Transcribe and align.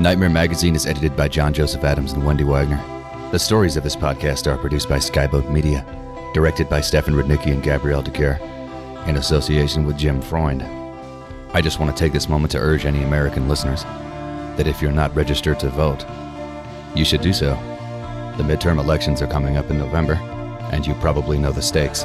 Nightmare 0.00 0.30
Magazine 0.30 0.76
is 0.76 0.86
edited 0.86 1.16
by 1.16 1.26
John 1.26 1.52
Joseph 1.52 1.82
Adams 1.82 2.12
and 2.12 2.24
Wendy 2.24 2.44
Wagner. 2.44 2.80
The 3.32 3.38
stories 3.38 3.76
of 3.76 3.82
this 3.82 3.96
podcast 3.96 4.46
are 4.46 4.56
produced 4.56 4.88
by 4.88 4.98
Skyboat 4.98 5.50
Media, 5.50 5.84
directed 6.34 6.68
by 6.68 6.80
Stefan 6.80 7.14
Rudnicki 7.14 7.52
and 7.52 7.64
Gabrielle 7.64 8.02
de 8.02 8.12
Cuir, 8.12 8.38
in 9.08 9.16
association 9.16 9.84
with 9.84 9.98
Jim 9.98 10.22
Freund. 10.22 10.62
I 11.52 11.60
just 11.60 11.80
want 11.80 11.90
to 11.90 12.00
take 12.00 12.12
this 12.12 12.28
moment 12.28 12.52
to 12.52 12.58
urge 12.58 12.86
any 12.86 13.02
American 13.02 13.48
listeners 13.48 13.82
that 14.56 14.68
if 14.68 14.80
you're 14.80 14.92
not 14.92 15.16
registered 15.16 15.58
to 15.60 15.68
vote, 15.68 16.06
you 16.94 17.04
should 17.04 17.20
do 17.20 17.32
so. 17.32 17.54
The 18.36 18.44
midterm 18.44 18.78
elections 18.78 19.20
are 19.20 19.26
coming 19.26 19.56
up 19.56 19.68
in 19.68 19.78
November, 19.78 20.14
and 20.70 20.86
you 20.86 20.94
probably 20.94 21.38
know 21.38 21.50
the 21.50 21.60
stakes. 21.60 22.04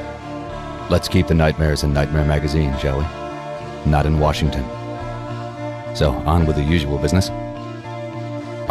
Let's 0.90 1.08
keep 1.08 1.28
the 1.28 1.36
nightmares 1.36 1.84
in 1.84 1.94
Nightmare 1.94 2.26
Magazine, 2.26 2.76
shall 2.80 2.98
we? 2.98 3.92
Not 3.92 4.08
in 4.08 4.18
Washington. 4.18 4.64
So, 5.96 6.10
on 6.26 6.48
with 6.48 6.56
the 6.56 6.64
usual 6.64 6.98
business. 6.98 7.30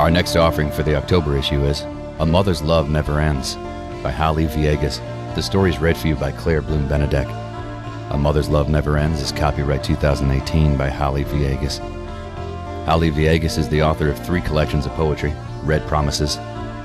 Our 0.02 0.10
next 0.10 0.34
offering 0.34 0.72
for 0.72 0.82
the 0.82 0.96
October 0.96 1.36
issue 1.36 1.64
is 1.64 1.82
A 2.18 2.26
Mother's 2.26 2.60
Love 2.60 2.90
Never 2.90 3.20
Ends 3.20 3.54
by 4.02 4.10
Halli 4.10 4.48
Villegas. 4.48 4.98
The 5.36 5.42
story 5.42 5.70
is 5.70 5.78
read 5.78 5.96
for 5.96 6.08
you 6.08 6.16
by 6.16 6.32
Claire 6.32 6.60
Bloom 6.60 6.88
Benedek. 6.88 7.28
A 8.10 8.18
Mother's 8.18 8.48
Love 8.48 8.68
Never 8.68 8.98
Ends 8.98 9.22
is 9.22 9.30
copyright 9.30 9.84
2018 9.84 10.76
by 10.76 10.90
Halli 10.90 11.24
Villegas. 11.24 11.78
Halli 12.84 13.12
Villegas 13.12 13.58
is 13.58 13.68
the 13.68 13.84
author 13.84 14.10
of 14.10 14.18
three 14.18 14.40
collections 14.40 14.86
of 14.86 14.92
poetry 14.94 15.32
Red 15.62 15.86
Promises, 15.86 16.36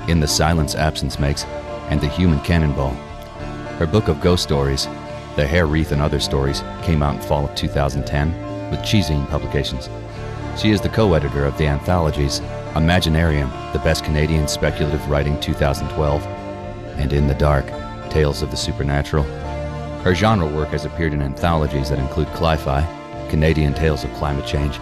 In 0.08 0.20
the 0.20 0.28
Silence 0.28 0.76
Absence 0.76 1.18
Makes, 1.18 1.44
and 1.90 2.00
The 2.00 2.10
Human 2.10 2.40
Cannonball. 2.42 2.92
Her 3.80 3.88
book 3.88 4.10
of 4.10 4.22
ghost 4.22 4.44
stories, 4.44 4.86
The 5.36 5.48
Hair 5.48 5.66
Wreath 5.66 5.92
and 5.92 6.04
Other 6.04 6.20
Stories, 6.20 6.62
came 6.84 7.02
out 7.02 7.16
in 7.16 7.22
fall 7.22 7.46
of 7.46 7.56
2010 7.56 8.70
with 8.70 8.82
ChiZine 8.82 9.28
Publications. 9.28 9.90
She 10.56 10.70
is 10.70 10.82
the 10.82 10.90
co 10.90 11.16
editor 11.16 11.46
of 11.46 11.58
the 11.58 11.66
anthologies 11.66 12.42
Imaginarium, 12.78 13.50
the 13.74 13.80
best 13.80 14.04
Canadian 14.04 14.48
speculative 14.48 15.10
writing 15.10 15.40
2012, 15.40 16.24
and 16.98 17.12
In 17.12 17.28
the 17.28 17.34
Dark, 17.34 17.66
Tales 18.12 18.42
of 18.44 18.52
the 18.52 18.58
Supernatural. 18.58 19.24
Her 20.04 20.14
genre 20.14 20.48
work 20.48 20.70
has 20.70 20.86
appeared 20.86 21.14
in 21.14 21.22
anthologies 21.22 21.90
that 21.90 21.98
include 21.98 22.28
Cli-Fi, 22.30 23.28
Canadian 23.30 23.74
Tales 23.74 24.04
of 24.04 24.14
Climate 24.14 24.46
Change, 24.46 24.80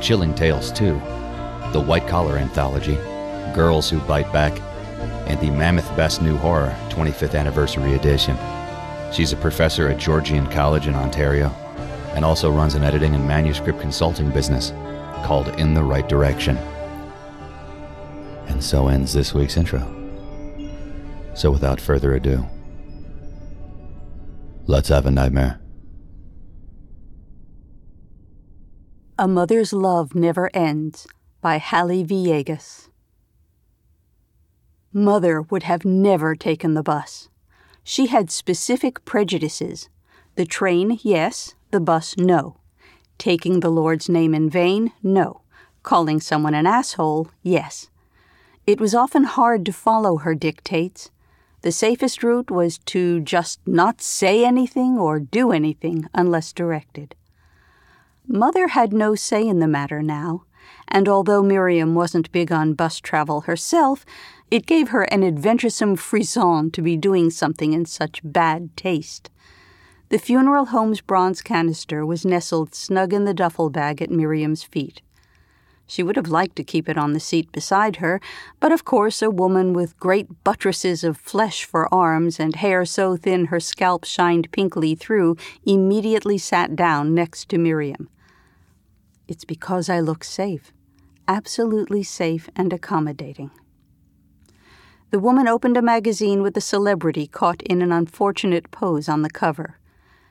Chilling 0.00 0.32
Tales 0.34 0.70
2, 0.72 0.92
the 1.72 1.84
White 1.84 2.06
Collar 2.06 2.38
Anthology, 2.38 2.94
Girls 3.52 3.90
Who 3.90 3.98
Bite 4.00 4.32
Back, 4.32 4.56
and 5.26 5.40
the 5.40 5.50
Mammoth 5.50 5.88
Best 5.96 6.22
New 6.22 6.36
Horror 6.36 6.76
25th 6.90 7.38
Anniversary 7.38 7.94
Edition. 7.94 8.36
She's 9.12 9.32
a 9.32 9.36
professor 9.36 9.88
at 9.88 9.98
Georgian 9.98 10.46
College 10.46 10.86
in 10.86 10.94
Ontario 10.94 11.48
and 12.14 12.24
also 12.24 12.50
runs 12.50 12.74
an 12.74 12.84
editing 12.84 13.14
and 13.14 13.26
manuscript 13.26 13.80
consulting 13.80 14.30
business 14.30 14.72
called 15.24 15.48
In 15.58 15.74
the 15.74 15.82
Right 15.82 16.08
Direction. 16.08 16.56
So 18.64 18.88
ends 18.88 19.12
this 19.12 19.34
week's 19.34 19.58
intro. 19.58 19.80
So 21.34 21.50
without 21.50 21.78
further 21.78 22.14
ado, 22.14 22.46
let's 24.66 24.88
have 24.88 25.04
a 25.04 25.10
nightmare. 25.10 25.60
A 29.18 29.28
Mother's 29.28 29.74
Love 29.74 30.14
Never 30.14 30.50
Ends 30.54 31.06
by 31.42 31.58
Halli 31.58 32.06
Villegas. 32.06 32.88
Mother 34.94 35.42
would 35.42 35.64
have 35.64 35.84
never 35.84 36.34
taken 36.34 36.72
the 36.72 36.82
bus. 36.82 37.28
She 37.84 38.06
had 38.06 38.30
specific 38.30 39.04
prejudices. 39.04 39.90
The 40.36 40.46
train, 40.46 40.98
yes. 41.02 41.54
The 41.70 41.80
bus, 41.80 42.16
no. 42.16 42.56
Taking 43.18 43.60
the 43.60 43.68
Lord's 43.70 44.08
name 44.08 44.34
in 44.34 44.48
vain, 44.48 44.90
no. 45.02 45.42
Calling 45.82 46.18
someone 46.18 46.54
an 46.54 46.66
asshole, 46.66 47.28
yes. 47.42 47.90
It 48.66 48.80
was 48.80 48.94
often 48.94 49.24
hard 49.24 49.66
to 49.66 49.72
follow 49.72 50.16
her 50.16 50.34
dictates. 50.34 51.10
The 51.60 51.72
safest 51.72 52.22
route 52.22 52.50
was 52.50 52.78
to 52.86 53.20
just 53.20 53.60
not 53.66 54.00
say 54.00 54.44
anything 54.44 54.98
or 54.98 55.20
do 55.20 55.52
anything 55.52 56.08
unless 56.14 56.52
directed. 56.52 57.14
Mother 58.26 58.68
had 58.68 58.94
no 58.94 59.14
say 59.14 59.46
in 59.46 59.58
the 59.58 59.68
matter 59.68 60.02
now, 60.02 60.44
and 60.88 61.08
although 61.08 61.42
Miriam 61.42 61.94
wasn't 61.94 62.32
big 62.32 62.50
on 62.50 62.72
bus 62.72 63.00
travel 63.00 63.42
herself, 63.42 64.06
it 64.50 64.64
gave 64.64 64.88
her 64.88 65.02
an 65.02 65.22
adventuresome 65.22 65.94
frisson 65.94 66.70
to 66.70 66.80
be 66.80 66.96
doing 66.96 67.28
something 67.28 67.74
in 67.74 67.84
such 67.84 68.22
bad 68.24 68.74
taste. 68.78 69.30
The 70.08 70.18
funeral 70.18 70.66
home's 70.66 71.02
bronze 71.02 71.42
canister 71.42 72.06
was 72.06 72.24
nestled 72.24 72.74
snug 72.74 73.12
in 73.12 73.24
the 73.24 73.34
duffel 73.34 73.68
bag 73.68 74.00
at 74.00 74.10
Miriam's 74.10 74.62
feet. 74.62 75.02
She 75.86 76.02
would 76.02 76.16
have 76.16 76.28
liked 76.28 76.56
to 76.56 76.64
keep 76.64 76.88
it 76.88 76.96
on 76.96 77.12
the 77.12 77.20
seat 77.20 77.52
beside 77.52 77.96
her, 77.96 78.20
but 78.58 78.72
of 78.72 78.84
course 78.84 79.20
a 79.20 79.30
woman 79.30 79.72
with 79.72 79.98
great 79.98 80.42
buttresses 80.42 81.04
of 81.04 81.18
flesh 81.18 81.64
for 81.64 81.92
arms 81.92 82.40
and 82.40 82.56
hair 82.56 82.84
so 82.84 83.16
thin 83.16 83.46
her 83.46 83.60
scalp 83.60 84.04
shined 84.04 84.50
pinkly 84.50 84.94
through 84.94 85.36
immediately 85.64 86.38
sat 86.38 86.74
down 86.74 87.14
next 87.14 87.48
to 87.50 87.58
Miriam. 87.58 88.08
It's 89.28 89.44
because 89.44 89.88
I 89.88 90.00
look 90.00 90.24
safe, 90.24 90.72
absolutely 91.28 92.02
safe 92.02 92.48
and 92.56 92.72
accommodating. 92.72 93.50
The 95.10 95.20
woman 95.20 95.46
opened 95.46 95.76
a 95.76 95.82
magazine 95.82 96.42
with 96.42 96.56
a 96.56 96.60
celebrity 96.60 97.26
caught 97.26 97.62
in 97.62 97.82
an 97.82 97.92
unfortunate 97.92 98.70
pose 98.70 99.08
on 99.08 99.22
the 99.22 99.30
cover. 99.30 99.78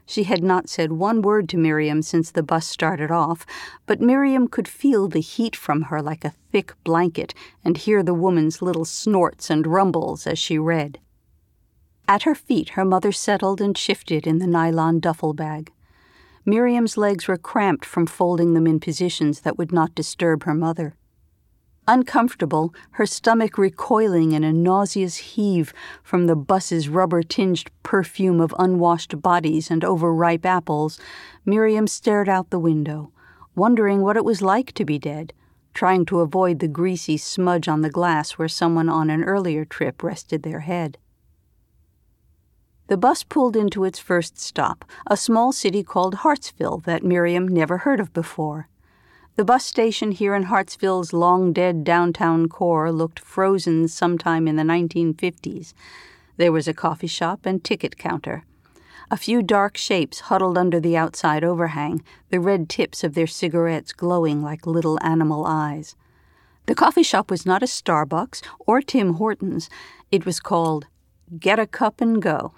She 0.06 0.24
had 0.24 0.44
not 0.44 0.70
said 0.70 0.92
one 0.92 1.22
word 1.22 1.48
to 1.50 1.58
Miriam 1.58 2.02
since 2.02 2.30
the 2.30 2.44
bus 2.44 2.68
started 2.68 3.10
off, 3.10 3.46
but 3.86 4.02
Miriam 4.02 4.48
could 4.48 4.68
feel 4.68 5.08
the 5.08 5.22
heat 5.22 5.56
from 5.56 5.84
her 5.84 6.02
like 6.02 6.26
a 6.26 6.34
thick 6.52 6.74
blanket 6.84 7.34
and 7.64 7.78
hear 7.78 8.04
the 8.04 8.14
woman's 8.14 8.62
little 8.62 8.86
snorts 8.86 9.50
and 9.50 9.66
rumbles 9.66 10.28
as 10.28 10.38
she 10.38 10.58
read. 10.60 11.00
At 12.08 12.24
her 12.24 12.36
feet, 12.36 12.70
her 12.70 12.84
mother 12.84 13.12
settled 13.12 13.62
and 13.62 13.78
shifted 13.78 14.28
in 14.28 14.40
the 14.40 14.48
nylon 14.48 15.00
duffel 15.00 15.34
bag. 15.34 15.72
Miriam's 16.46 16.98
legs 16.98 17.28
were 17.28 17.38
cramped 17.38 17.86
from 17.86 18.06
folding 18.06 18.54
them 18.54 18.68
in 18.68 18.80
positions 18.80 19.42
that 19.42 19.58
would 19.58 19.72
not 19.72 19.96
disturb 19.96 20.44
her 20.44 20.54
mother. 20.54 20.96
Uncomfortable, 21.88 22.74
her 22.92 23.06
stomach 23.06 23.58
recoiling 23.58 24.32
in 24.32 24.44
a 24.44 24.54
nauseous 24.54 25.18
heave 25.18 25.74
from 26.02 26.28
the 26.28 26.36
bus's 26.36 26.88
rubber 26.88 27.22
tinged 27.22 27.70
perfume 27.84 28.40
of 28.40 28.56
unwashed 28.58 29.22
bodies 29.22 29.70
and 29.70 29.84
overripe 29.84 30.46
apples, 30.46 30.98
Miriam 31.46 31.86
stared 31.86 32.30
out 32.30 32.50
the 32.52 32.60
window, 32.60 33.12
wondering 33.54 34.02
what 34.02 34.16
it 34.16 34.24
was 34.24 34.42
like 34.42 34.72
to 34.72 34.86
be 34.86 34.98
dead, 34.98 35.34
trying 35.74 36.06
to 36.06 36.22
avoid 36.22 36.60
the 36.60 36.70
greasy 36.70 37.18
smudge 37.18 37.68
on 37.68 37.82
the 37.82 37.90
glass 37.90 38.32
where 38.34 38.48
someone 38.48 38.88
on 38.88 39.10
an 39.10 39.24
earlier 39.24 39.66
trip 39.66 40.02
rested 40.02 40.44
their 40.44 40.62
head. 40.62 40.98
The 42.88 42.98
bus 42.98 43.24
pulled 43.24 43.58
into 43.58 43.84
its 43.84 44.00
first 44.00 44.40
stop, 44.40 44.86
a 45.08 45.18
small 45.18 45.52
city 45.52 45.84
called 45.84 46.16
Hartsville 46.16 46.78
that 46.86 47.04
Miriam 47.04 47.48
never 47.48 47.80
heard 47.80 48.00
of 48.00 48.14
before. 48.14 48.70
The 49.36 49.44
bus 49.44 49.66
station 49.66 50.12
here 50.12 50.36
in 50.36 50.44
Hartsville's 50.44 51.12
long 51.12 51.54
dead 51.54 51.84
downtown 51.84 52.48
core 52.48 52.92
looked 52.92 53.20
frozen 53.20 53.88
sometime 53.88 54.48
in 54.48 54.58
the 54.58 54.64
1950s. 54.64 55.74
There 56.38 56.52
was 56.52 56.68
a 56.68 56.74
coffee 56.74 57.08
shop 57.08 57.44
and 57.44 57.64
ticket 57.64 57.98
counter. 57.98 58.44
A 59.10 59.18
few 59.18 59.42
dark 59.42 59.76
shapes 59.76 60.20
huddled 60.30 60.56
under 60.56 60.80
the 60.80 60.96
outside 60.96 61.44
overhang, 61.44 62.04
the 62.30 62.40
red 62.40 62.70
tips 62.70 63.04
of 63.04 63.16
their 63.16 63.26
cigarettes 63.26 63.92
glowing 63.92 64.44
like 64.44 64.68
little 64.68 65.00
animal 65.04 65.48
eyes. 65.48 65.96
The 66.68 66.76
coffee 66.76 67.02
shop 67.02 67.32
was 67.32 67.44
not 67.44 67.64
a 67.64 67.66
Starbucks 67.68 68.44
or 68.60 68.82
Tim 68.82 69.16
Hortons. 69.16 69.68
It 70.12 70.28
was 70.28 70.40
called 70.40 70.86
Get 71.40 71.58
a 71.58 71.66
Cup 71.66 72.02
and 72.02 72.22
Go. 72.22 72.54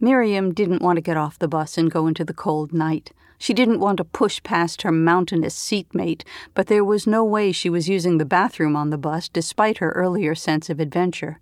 Miriam 0.00 0.52
didn't 0.52 0.82
want 0.82 0.96
to 0.96 1.00
get 1.02 1.16
off 1.16 1.38
the 1.38 1.46
bus 1.46 1.78
and 1.78 1.92
go 1.92 2.08
into 2.08 2.24
the 2.24 2.34
cold 2.34 2.72
night. 2.72 3.12
She 3.42 3.54
didn't 3.54 3.80
want 3.80 3.96
to 3.96 4.04
push 4.04 4.42
past 4.42 4.82
her 4.82 4.92
mountainous 4.92 5.54
seatmate, 5.54 6.26
but 6.52 6.66
there 6.66 6.84
was 6.84 7.06
no 7.06 7.24
way 7.24 7.52
she 7.52 7.70
was 7.70 7.88
using 7.88 8.18
the 8.18 8.26
bathroom 8.26 8.76
on 8.76 8.90
the 8.90 8.98
bus 8.98 9.30
despite 9.30 9.78
her 9.78 9.92
earlier 9.92 10.34
sense 10.34 10.68
of 10.68 10.78
adventure. 10.78 11.40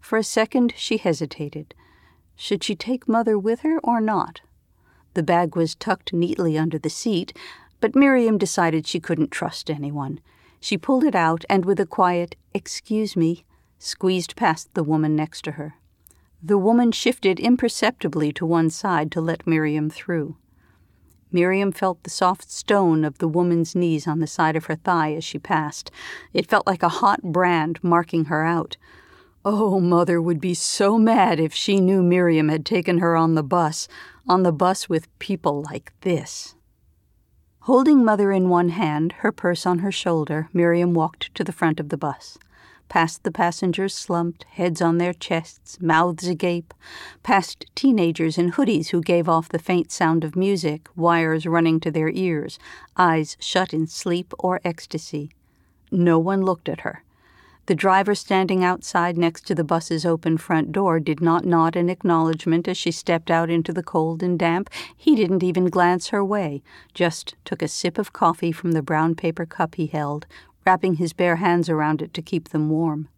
For 0.00 0.18
a 0.18 0.22
second, 0.22 0.74
she 0.76 0.98
hesitated. 0.98 1.74
Should 2.36 2.62
she 2.62 2.76
take 2.76 3.08
Mother 3.08 3.38
with 3.38 3.60
her 3.60 3.78
or 3.78 4.02
not? 4.02 4.42
The 5.14 5.22
bag 5.22 5.56
was 5.56 5.74
tucked 5.74 6.12
neatly 6.12 6.58
under 6.58 6.78
the 6.78 6.90
seat, 6.90 7.34
but 7.80 7.96
Miriam 7.96 8.36
decided 8.36 8.86
she 8.86 9.00
couldn't 9.00 9.30
trust 9.30 9.70
anyone. 9.70 10.20
She 10.60 10.76
pulled 10.76 11.04
it 11.04 11.14
out 11.14 11.46
and, 11.48 11.64
with 11.64 11.80
a 11.80 11.86
quiet, 11.86 12.36
Excuse 12.52 13.16
me, 13.16 13.46
squeezed 13.78 14.36
past 14.36 14.74
the 14.74 14.84
woman 14.84 15.16
next 15.16 15.40
to 15.44 15.52
her. 15.52 15.76
The 16.42 16.58
woman 16.58 16.92
shifted 16.92 17.40
imperceptibly 17.40 18.30
to 18.34 18.44
one 18.44 18.68
side 18.68 19.10
to 19.12 19.22
let 19.22 19.46
Miriam 19.46 19.88
through. 19.88 20.36
Miriam 21.34 21.72
felt 21.72 22.00
the 22.04 22.10
soft 22.10 22.48
stone 22.48 23.04
of 23.04 23.18
the 23.18 23.26
woman's 23.26 23.74
knees 23.74 24.06
on 24.06 24.20
the 24.20 24.26
side 24.28 24.54
of 24.54 24.66
her 24.66 24.76
thigh 24.76 25.12
as 25.14 25.24
she 25.24 25.36
passed. 25.36 25.90
It 26.32 26.48
felt 26.48 26.64
like 26.64 26.84
a 26.84 26.88
hot 26.88 27.22
brand 27.22 27.80
marking 27.82 28.26
her 28.26 28.44
out. 28.44 28.76
Oh, 29.44 29.80
Mother 29.80 30.22
would 30.22 30.40
be 30.40 30.54
so 30.54 30.96
mad 30.96 31.40
if 31.40 31.52
she 31.52 31.80
knew 31.80 32.04
Miriam 32.04 32.50
had 32.50 32.64
taken 32.64 32.98
her 32.98 33.16
on 33.16 33.34
the 33.34 33.42
bus, 33.42 33.88
on 34.28 34.44
the 34.44 34.52
bus 34.52 34.88
with 34.88 35.18
people 35.18 35.60
like 35.62 35.92
this. 36.02 36.54
Holding 37.62 38.04
Mother 38.04 38.30
in 38.30 38.48
one 38.48 38.68
hand, 38.68 39.12
her 39.18 39.32
purse 39.32 39.66
on 39.66 39.80
her 39.80 39.90
shoulder, 39.90 40.48
Miriam 40.52 40.94
walked 40.94 41.34
to 41.34 41.42
the 41.42 41.52
front 41.52 41.80
of 41.80 41.88
the 41.88 41.96
bus 41.96 42.38
past 42.94 43.24
the 43.24 43.32
passengers 43.32 43.92
slumped, 43.92 44.44
heads 44.52 44.80
on 44.80 44.98
their 44.98 45.12
chests, 45.12 45.80
mouths 45.80 46.28
agape, 46.28 46.72
past 47.24 47.66
teenagers 47.74 48.38
in 48.38 48.52
hoodies 48.52 48.90
who 48.90 49.00
gave 49.00 49.28
off 49.28 49.48
the 49.48 49.58
faint 49.58 49.90
sound 49.90 50.22
of 50.22 50.36
music, 50.36 50.86
wires 50.94 51.44
running 51.44 51.80
to 51.80 51.90
their 51.90 52.10
ears, 52.10 52.56
eyes 52.96 53.36
shut 53.40 53.74
in 53.74 53.84
sleep 53.88 54.32
or 54.38 54.60
ecstasy. 54.64 55.32
No 55.90 56.20
one 56.20 56.42
looked 56.42 56.68
at 56.68 56.82
her. 56.82 57.02
The 57.66 57.74
driver 57.74 58.14
standing 58.14 58.62
outside 58.62 59.18
next 59.18 59.44
to 59.48 59.56
the 59.56 59.64
bus's 59.64 60.06
open 60.06 60.38
front 60.38 60.70
door 60.70 61.00
did 61.00 61.20
not 61.20 61.44
nod 61.44 61.74
in 61.74 61.90
acknowledgement 61.90 62.68
as 62.68 62.76
she 62.76 62.92
stepped 62.92 63.28
out 63.28 63.50
into 63.50 63.72
the 63.72 63.82
cold 63.82 64.22
and 64.22 64.38
damp. 64.38 64.70
He 64.96 65.16
didn't 65.16 65.42
even 65.42 65.68
glance 65.68 66.10
her 66.10 66.24
way, 66.24 66.62
just 66.92 67.34
took 67.44 67.60
a 67.60 67.66
sip 67.66 67.98
of 67.98 68.12
coffee 68.12 68.52
from 68.52 68.70
the 68.70 68.82
brown 68.82 69.16
paper 69.16 69.46
cup 69.46 69.74
he 69.74 69.86
held, 69.88 70.26
wrapping 70.66 70.94
his 70.94 71.12
bare 71.12 71.36
hands 71.36 71.68
around 71.68 72.02
it 72.02 72.14
to 72.14 72.22
keep 72.22 72.48
them 72.50 72.70
warm. 72.70 73.08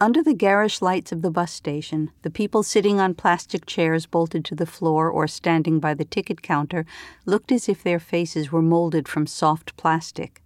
Under 0.00 0.22
the 0.22 0.34
garish 0.34 0.80
lights 0.80 1.10
of 1.10 1.22
the 1.22 1.30
bus 1.30 1.52
station, 1.52 2.12
the 2.22 2.30
people 2.30 2.62
sitting 2.62 3.00
on 3.00 3.14
plastic 3.14 3.66
chairs 3.66 4.06
bolted 4.06 4.44
to 4.44 4.54
the 4.54 4.66
floor 4.66 5.10
or 5.10 5.26
standing 5.26 5.80
by 5.80 5.92
the 5.92 6.04
ticket 6.04 6.40
counter 6.40 6.86
looked 7.26 7.50
as 7.50 7.68
if 7.68 7.82
their 7.82 7.98
faces 7.98 8.52
were 8.52 8.62
molded 8.62 9.08
from 9.08 9.26
soft 9.26 9.76
plastic. 9.76 10.40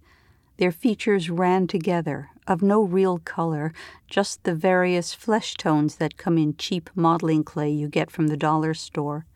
Their 0.57 0.71
features 0.71 1.29
ran 1.29 1.67
together, 1.67 2.29
of 2.47 2.63
no 2.63 2.81
real 2.81 3.19
color, 3.19 3.73
just 4.07 4.43
the 4.43 4.55
various 4.55 5.13
flesh 5.13 5.53
tones 5.53 5.97
that 5.97 6.17
come 6.17 6.37
in 6.39 6.55
cheap 6.57 6.89
modeling 6.95 7.43
clay 7.43 7.69
you 7.69 7.87
get 7.87 8.09
from 8.09 8.27
the 8.27 8.37
dollar 8.37 8.73
store. 8.73 9.27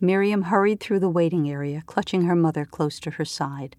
Miriam 0.00 0.42
hurried 0.42 0.78
through 0.78 1.00
the 1.00 1.08
waiting 1.08 1.50
area, 1.50 1.82
clutching 1.86 2.22
her 2.22 2.36
mother 2.36 2.64
close 2.64 3.00
to 3.00 3.12
her 3.12 3.24
side. 3.24 3.74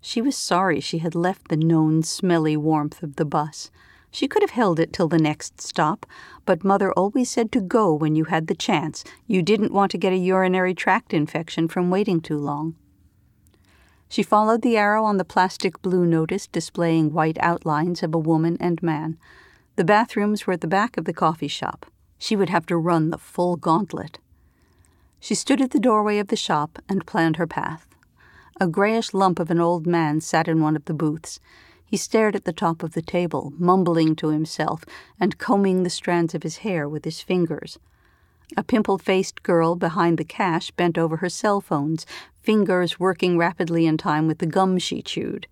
She 0.00 0.22
was 0.22 0.36
sorry 0.36 0.80
she 0.80 0.98
had 0.98 1.14
left 1.14 1.48
the 1.48 1.56
known 1.56 2.02
smelly 2.02 2.56
warmth 2.56 3.02
of 3.02 3.16
the 3.16 3.24
bus. 3.24 3.70
She 4.10 4.26
could 4.26 4.42
have 4.42 4.50
held 4.50 4.80
it 4.80 4.92
till 4.92 5.08
the 5.08 5.18
next 5.18 5.60
stop, 5.60 6.04
but 6.44 6.64
Mother 6.64 6.92
always 6.92 7.30
said 7.30 7.52
to 7.52 7.60
go 7.60 7.94
when 7.94 8.16
you 8.16 8.24
had 8.24 8.46
the 8.46 8.54
chance. 8.54 9.04
You 9.26 9.42
didn't 9.42 9.72
want 9.72 9.92
to 9.92 9.98
get 9.98 10.12
a 10.12 10.16
urinary 10.16 10.74
tract 10.74 11.14
infection 11.14 11.68
from 11.68 11.90
waiting 11.90 12.20
too 12.20 12.38
long. 12.38 12.74
She 14.08 14.24
followed 14.24 14.62
the 14.62 14.76
arrow 14.76 15.04
on 15.04 15.18
the 15.18 15.24
plastic 15.24 15.80
blue 15.82 16.04
notice 16.04 16.48
displaying 16.48 17.12
white 17.12 17.38
outlines 17.40 18.02
of 18.02 18.12
a 18.12 18.18
woman 18.18 18.56
and 18.58 18.82
man. 18.82 19.16
The 19.76 19.84
bathrooms 19.84 20.46
were 20.46 20.54
at 20.54 20.60
the 20.60 20.66
back 20.66 20.96
of 20.96 21.04
the 21.04 21.12
coffee 21.12 21.46
shop. 21.46 21.86
She 22.18 22.34
would 22.34 22.50
have 22.50 22.66
to 22.66 22.76
run 22.76 23.10
the 23.10 23.18
full 23.18 23.56
gauntlet. 23.56 24.18
She 25.20 25.36
stood 25.36 25.60
at 25.60 25.70
the 25.70 25.78
doorway 25.78 26.18
of 26.18 26.28
the 26.28 26.36
shop 26.36 26.80
and 26.88 27.06
planned 27.06 27.36
her 27.36 27.46
path. 27.46 27.86
A 28.62 28.68
grayish 28.68 29.14
lump 29.14 29.38
of 29.38 29.50
an 29.50 29.58
old 29.58 29.86
man 29.86 30.20
sat 30.20 30.46
in 30.46 30.60
one 30.60 30.76
of 30.76 30.84
the 30.84 30.92
booths. 30.92 31.40
He 31.82 31.96
stared 31.96 32.36
at 32.36 32.44
the 32.44 32.52
top 32.52 32.82
of 32.82 32.92
the 32.92 33.00
table, 33.00 33.54
mumbling 33.56 34.14
to 34.16 34.28
himself 34.28 34.84
and 35.18 35.38
combing 35.38 35.82
the 35.82 35.88
strands 35.88 36.34
of 36.34 36.42
his 36.42 36.58
hair 36.58 36.86
with 36.86 37.06
his 37.06 37.22
fingers. 37.22 37.78
A 38.58 38.62
pimple 38.62 38.98
faced 38.98 39.42
girl 39.42 39.76
behind 39.76 40.18
the 40.18 40.24
cash 40.24 40.72
bent 40.72 40.98
over 40.98 41.16
her 41.16 41.30
cell 41.30 41.62
phones, 41.62 42.04
fingers 42.42 43.00
working 43.00 43.38
rapidly 43.38 43.86
in 43.86 43.96
time 43.96 44.26
with 44.26 44.40
the 44.40 44.46
gum 44.46 44.76
she 44.76 45.00
chewed. 45.00 45.46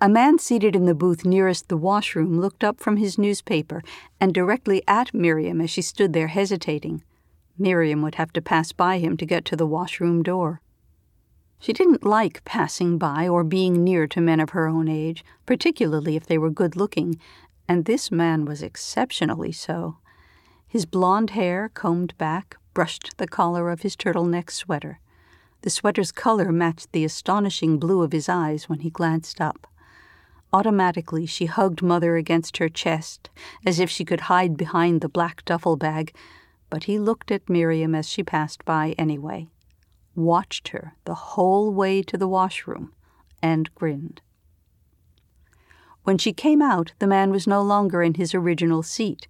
A 0.00 0.08
man 0.08 0.38
seated 0.38 0.74
in 0.74 0.86
the 0.86 0.94
booth 0.94 1.26
nearest 1.26 1.68
the 1.68 1.76
washroom 1.76 2.40
looked 2.40 2.64
up 2.64 2.80
from 2.80 2.96
his 2.96 3.18
newspaper 3.18 3.82
and 4.18 4.32
directly 4.32 4.82
at 4.88 5.12
Miriam 5.12 5.60
as 5.60 5.68
she 5.68 5.82
stood 5.82 6.14
there 6.14 6.28
hesitating. 6.28 7.02
Miriam 7.58 8.00
would 8.00 8.14
have 8.14 8.32
to 8.32 8.40
pass 8.40 8.72
by 8.72 8.98
him 8.98 9.18
to 9.18 9.26
get 9.26 9.44
to 9.44 9.56
the 9.56 9.66
washroom 9.66 10.22
door. 10.22 10.62
She 11.64 11.72
didn't 11.72 12.04
like 12.04 12.44
passing 12.44 12.98
by 12.98 13.26
or 13.26 13.42
being 13.42 13.82
near 13.82 14.06
to 14.08 14.20
men 14.20 14.38
of 14.38 14.50
her 14.50 14.68
own 14.68 14.86
age, 14.86 15.24
particularly 15.46 16.14
if 16.14 16.26
they 16.26 16.36
were 16.36 16.50
good 16.50 16.76
looking, 16.76 17.18
and 17.66 17.86
this 17.86 18.10
man 18.10 18.44
was 18.44 18.62
exceptionally 18.62 19.50
so. 19.50 19.96
His 20.68 20.84
blond 20.84 21.30
hair, 21.30 21.70
combed 21.72 22.18
back, 22.18 22.58
brushed 22.74 23.16
the 23.16 23.26
collar 23.26 23.70
of 23.70 23.80
his 23.80 23.96
turtleneck 23.96 24.50
sweater. 24.50 25.00
The 25.62 25.70
sweater's 25.70 26.12
color 26.12 26.52
matched 26.52 26.92
the 26.92 27.02
astonishing 27.02 27.78
blue 27.78 28.02
of 28.02 28.12
his 28.12 28.28
eyes 28.28 28.68
when 28.68 28.80
he 28.80 28.90
glanced 28.90 29.40
up. 29.40 29.66
Automatically, 30.52 31.24
she 31.24 31.46
hugged 31.46 31.80
Mother 31.80 32.16
against 32.16 32.58
her 32.58 32.68
chest, 32.68 33.30
as 33.64 33.80
if 33.80 33.88
she 33.88 34.04
could 34.04 34.28
hide 34.28 34.58
behind 34.58 35.00
the 35.00 35.08
black 35.08 35.42
duffel 35.46 35.78
bag, 35.78 36.14
but 36.68 36.84
he 36.84 36.98
looked 36.98 37.30
at 37.30 37.48
Miriam 37.48 37.94
as 37.94 38.06
she 38.06 38.22
passed 38.22 38.66
by 38.66 38.94
anyway 38.98 39.48
watched 40.14 40.68
her 40.68 40.94
the 41.04 41.14
whole 41.14 41.72
way 41.72 42.02
to 42.02 42.16
the 42.16 42.28
washroom, 42.28 42.92
and 43.42 43.74
grinned. 43.74 44.20
When 46.04 46.18
she 46.18 46.32
came 46.32 46.60
out, 46.60 46.92
the 46.98 47.06
man 47.06 47.30
was 47.30 47.46
no 47.46 47.62
longer 47.62 48.02
in 48.02 48.14
his 48.14 48.34
original 48.34 48.82
seat. 48.82 49.26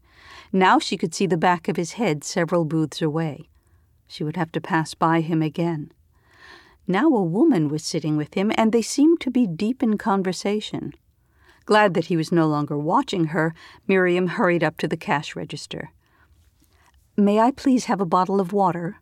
Now 0.53 0.79
she 0.79 0.97
could 0.97 1.15
see 1.15 1.27
the 1.27 1.37
back 1.37 1.69
of 1.69 1.77
his 1.77 1.93
head 1.93 2.25
several 2.25 2.65
booths 2.65 3.01
away. 3.01 3.49
She 4.07 4.25
would 4.25 4.37
have 4.37 4.53
to 4.53 4.61
pass 4.61 4.95
by 4.95 5.21
him 5.21 5.41
again. 5.41 5.93
Now 6.87 7.07
a 7.07 7.23
woman 7.23 7.69
was 7.69 7.85
sitting 7.85 8.17
with 8.17 8.35
him, 8.35 8.53
and 8.57 8.71
they 8.71 8.83
seemed 8.83 9.21
to 9.21 9.31
be 9.31 9.47
deep 9.47 9.83
in 9.83 9.97
conversation. 9.97 10.93
Glad 11.65 11.95
that 11.95 12.07
he 12.07 12.17
was 12.17 12.31
no 12.31 12.47
longer 12.47 12.77
watching 12.77 13.27
her, 13.27 13.55
Miriam 13.87 14.27
hurried 14.27 14.63
up 14.63 14.77
to 14.79 14.89
the 14.89 14.97
cash 14.97 15.35
register. 15.35 15.93
May 17.17 17.39
I 17.39 17.53
please 17.53 17.87
have 17.87 18.01
a 18.01 18.07
bottle 18.07 18.41
of 18.41 18.53
water? 18.53 19.01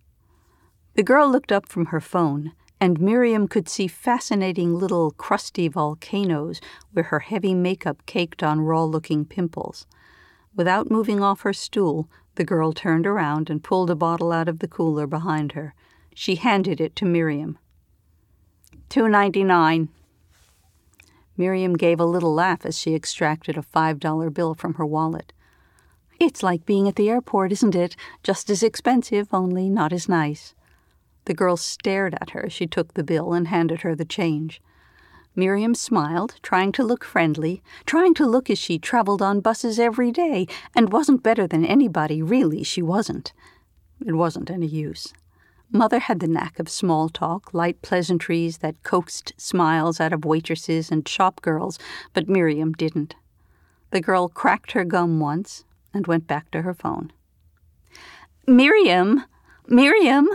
The 0.94 1.02
girl 1.02 1.30
looked 1.30 1.50
up 1.50 1.68
from 1.68 1.86
her 1.86 2.00
phone, 2.00 2.52
and 2.78 3.00
Miriam 3.00 3.48
could 3.48 3.66
see 3.68 3.88
fascinating 3.88 4.74
little 4.74 5.12
crusty 5.12 5.68
volcanoes 5.68 6.60
where 6.92 7.04
her 7.04 7.20
heavy 7.20 7.54
makeup 7.54 8.04
caked 8.04 8.42
on 8.42 8.60
raw 8.60 8.84
looking 8.84 9.24
pimples. 9.24 9.86
Without 10.54 10.90
moving 10.90 11.22
off 11.22 11.42
her 11.42 11.54
stool, 11.54 12.10
the 12.34 12.44
girl 12.44 12.72
turned 12.72 13.06
around 13.06 13.48
and 13.48 13.64
pulled 13.64 13.88
a 13.88 13.94
bottle 13.94 14.32
out 14.32 14.48
of 14.48 14.58
the 14.58 14.68
cooler 14.68 15.06
behind 15.06 15.52
her. 15.52 15.74
She 16.14 16.34
handed 16.34 16.78
it 16.78 16.94
to 16.96 17.06
Miriam. 17.06 17.58
Two 18.90 19.08
ninety 19.08 19.44
nine. 19.44 19.88
Miriam 21.38 21.74
gave 21.74 21.98
a 22.00 22.04
little 22.04 22.34
laugh 22.34 22.66
as 22.66 22.78
she 22.78 22.94
extracted 22.94 23.56
a 23.56 23.62
five 23.62 23.98
dollar 23.98 24.28
bill 24.28 24.54
from 24.54 24.74
her 24.74 24.84
wallet. 24.84 25.32
It's 26.20 26.42
like 26.42 26.66
being 26.66 26.86
at 26.86 26.96
the 26.96 27.08
airport, 27.08 27.50
isn't 27.52 27.74
it? 27.74 27.96
Just 28.22 28.50
as 28.50 28.62
expensive, 28.62 29.28
only 29.32 29.70
not 29.70 29.94
as 29.94 30.06
nice. 30.06 30.54
The 31.24 31.34
girl 31.34 31.56
stared 31.56 32.14
at 32.20 32.30
her 32.30 32.46
as 32.46 32.52
she 32.52 32.66
took 32.66 32.94
the 32.94 33.04
bill 33.04 33.32
and 33.32 33.48
handed 33.48 33.82
her 33.82 33.94
the 33.94 34.04
change. 34.04 34.60
Miriam 35.34 35.74
smiled, 35.74 36.34
trying 36.42 36.72
to 36.72 36.84
look 36.84 37.04
friendly, 37.04 37.62
trying 37.86 38.12
to 38.14 38.26
look 38.26 38.50
as 38.50 38.58
she 38.58 38.78
traveled 38.78 39.22
on 39.22 39.40
buses 39.40 39.78
every 39.78 40.10
day, 40.10 40.46
and 40.74 40.92
wasn't 40.92 41.22
better 41.22 41.46
than 41.46 41.64
anybody, 41.64 42.22
really, 42.22 42.62
she 42.62 42.82
wasn't. 42.82 43.32
It 44.04 44.14
wasn't 44.14 44.50
any 44.50 44.66
use. 44.66 45.14
Mother 45.70 46.00
had 46.00 46.20
the 46.20 46.28
knack 46.28 46.58
of 46.58 46.68
small 46.68 47.08
talk, 47.08 47.54
light 47.54 47.80
pleasantries 47.80 48.58
that 48.58 48.82
coaxed 48.82 49.32
smiles 49.38 50.00
out 50.00 50.12
of 50.12 50.26
waitresses 50.26 50.90
and 50.90 51.08
shop 51.08 51.40
girls, 51.40 51.78
but 52.12 52.28
Miriam 52.28 52.72
didn't. 52.72 53.14
The 53.90 54.02
girl 54.02 54.28
cracked 54.28 54.72
her 54.72 54.84
gum 54.84 55.18
once 55.18 55.64
and 55.94 56.06
went 56.06 56.26
back 56.26 56.50
to 56.50 56.60
her 56.60 56.74
phone. 56.74 57.10
Miriam! 58.46 59.24
Miriam! 59.66 60.28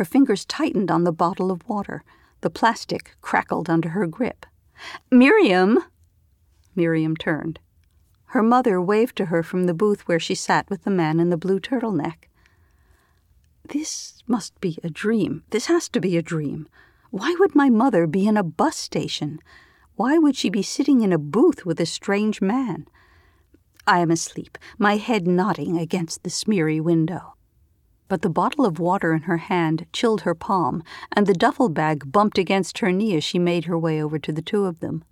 Her 0.00 0.06
fingers 0.06 0.46
tightened 0.46 0.90
on 0.90 1.04
the 1.04 1.12
bottle 1.12 1.50
of 1.50 1.68
water. 1.68 2.04
The 2.40 2.48
plastic 2.48 3.16
crackled 3.20 3.68
under 3.68 3.90
her 3.90 4.06
grip. 4.06 4.46
Miriam! 5.10 5.78
Miriam 6.74 7.18
turned. 7.18 7.58
Her 8.28 8.42
mother 8.42 8.80
waved 8.80 9.14
to 9.16 9.26
her 9.26 9.42
from 9.42 9.64
the 9.64 9.74
booth 9.74 10.08
where 10.08 10.18
she 10.18 10.34
sat 10.34 10.70
with 10.70 10.84
the 10.84 10.90
man 10.90 11.20
in 11.20 11.28
the 11.28 11.36
blue 11.36 11.60
turtleneck. 11.60 12.30
This 13.62 14.22
must 14.26 14.58
be 14.62 14.78
a 14.82 14.88
dream. 14.88 15.42
This 15.50 15.66
has 15.66 15.86
to 15.90 16.00
be 16.00 16.16
a 16.16 16.22
dream. 16.22 16.66
Why 17.10 17.36
would 17.38 17.54
my 17.54 17.68
mother 17.68 18.06
be 18.06 18.26
in 18.26 18.38
a 18.38 18.42
bus 18.42 18.78
station? 18.78 19.38
Why 19.96 20.16
would 20.16 20.34
she 20.34 20.48
be 20.48 20.62
sitting 20.62 21.02
in 21.02 21.12
a 21.12 21.18
booth 21.18 21.66
with 21.66 21.78
a 21.78 21.84
strange 21.84 22.40
man? 22.40 22.88
I 23.86 23.98
am 23.98 24.10
asleep, 24.10 24.56
my 24.78 24.96
head 24.96 25.28
nodding 25.28 25.76
against 25.76 26.22
the 26.22 26.30
smeary 26.30 26.80
window 26.80 27.34
but 28.10 28.22
the 28.22 28.28
bottle 28.28 28.66
of 28.66 28.80
water 28.80 29.14
in 29.14 29.22
her 29.22 29.36
hand 29.36 29.86
chilled 29.92 30.22
her 30.22 30.34
palm, 30.34 30.82
and 31.12 31.28
the 31.28 31.32
duffel 31.32 31.68
bag 31.68 32.10
bumped 32.10 32.38
against 32.38 32.78
her 32.78 32.90
knee 32.90 33.16
as 33.16 33.22
she 33.22 33.38
made 33.38 33.66
her 33.66 33.78
way 33.78 34.02
over 34.02 34.18
to 34.18 34.32
the 34.32 34.42
two 34.42 34.64
of 34.66 34.80
them. 34.80 35.04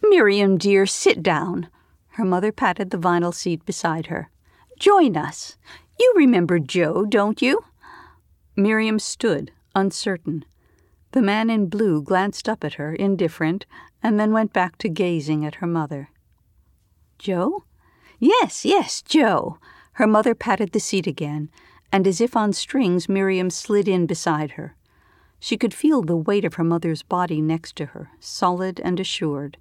Miriam, 0.00 0.56
dear, 0.56 0.86
sit 0.86 1.24
down. 1.24 1.68
Her 2.10 2.24
mother 2.24 2.52
patted 2.52 2.90
the 2.90 2.98
vinyl 2.98 3.34
seat 3.34 3.66
beside 3.66 4.06
her. 4.06 4.30
Join 4.78 5.16
us. 5.16 5.56
You 5.98 6.14
remember 6.16 6.60
Joe, 6.60 7.04
don't 7.04 7.42
you? 7.42 7.64
Miriam 8.54 9.00
stood, 9.00 9.50
uncertain. 9.74 10.44
The 11.10 11.22
man 11.22 11.50
in 11.50 11.66
blue 11.66 12.00
glanced 12.00 12.48
up 12.48 12.62
at 12.62 12.74
her, 12.74 12.94
indifferent, 12.94 13.66
and 14.04 14.20
then 14.20 14.32
went 14.32 14.52
back 14.52 14.78
to 14.78 14.88
gazing 14.88 15.44
at 15.44 15.56
her 15.56 15.66
mother. 15.66 16.10
Joe? 17.18 17.64
Yes, 18.20 18.64
yes, 18.64 19.02
Joe. 19.02 19.58
Her 19.94 20.06
mother 20.06 20.36
patted 20.36 20.70
the 20.70 20.78
seat 20.78 21.08
again, 21.08 21.50
and 21.92 22.06
as 22.06 22.20
if 22.20 22.36
on 22.36 22.52
strings, 22.52 23.08
Miriam 23.08 23.50
slid 23.50 23.88
in 23.88 24.06
beside 24.06 24.52
her. 24.52 24.76
She 25.38 25.56
could 25.56 25.74
feel 25.74 26.02
the 26.02 26.16
weight 26.16 26.44
of 26.44 26.54
her 26.54 26.64
mother's 26.64 27.02
body 27.02 27.40
next 27.40 27.76
to 27.76 27.86
her, 27.86 28.10
solid 28.20 28.80
and 28.80 29.00
assured. 29.00 29.56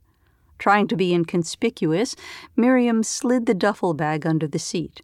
Trying 0.57 0.88
to 0.88 0.98
be 0.98 1.13
inconspicuous, 1.13 2.15
Miriam 2.55 3.01
slid 3.01 3.45
the 3.45 3.53
duffel 3.53 3.93
bag 3.93 4.25
under 4.25 4.48
the 4.48 4.59
seat. 4.59 5.01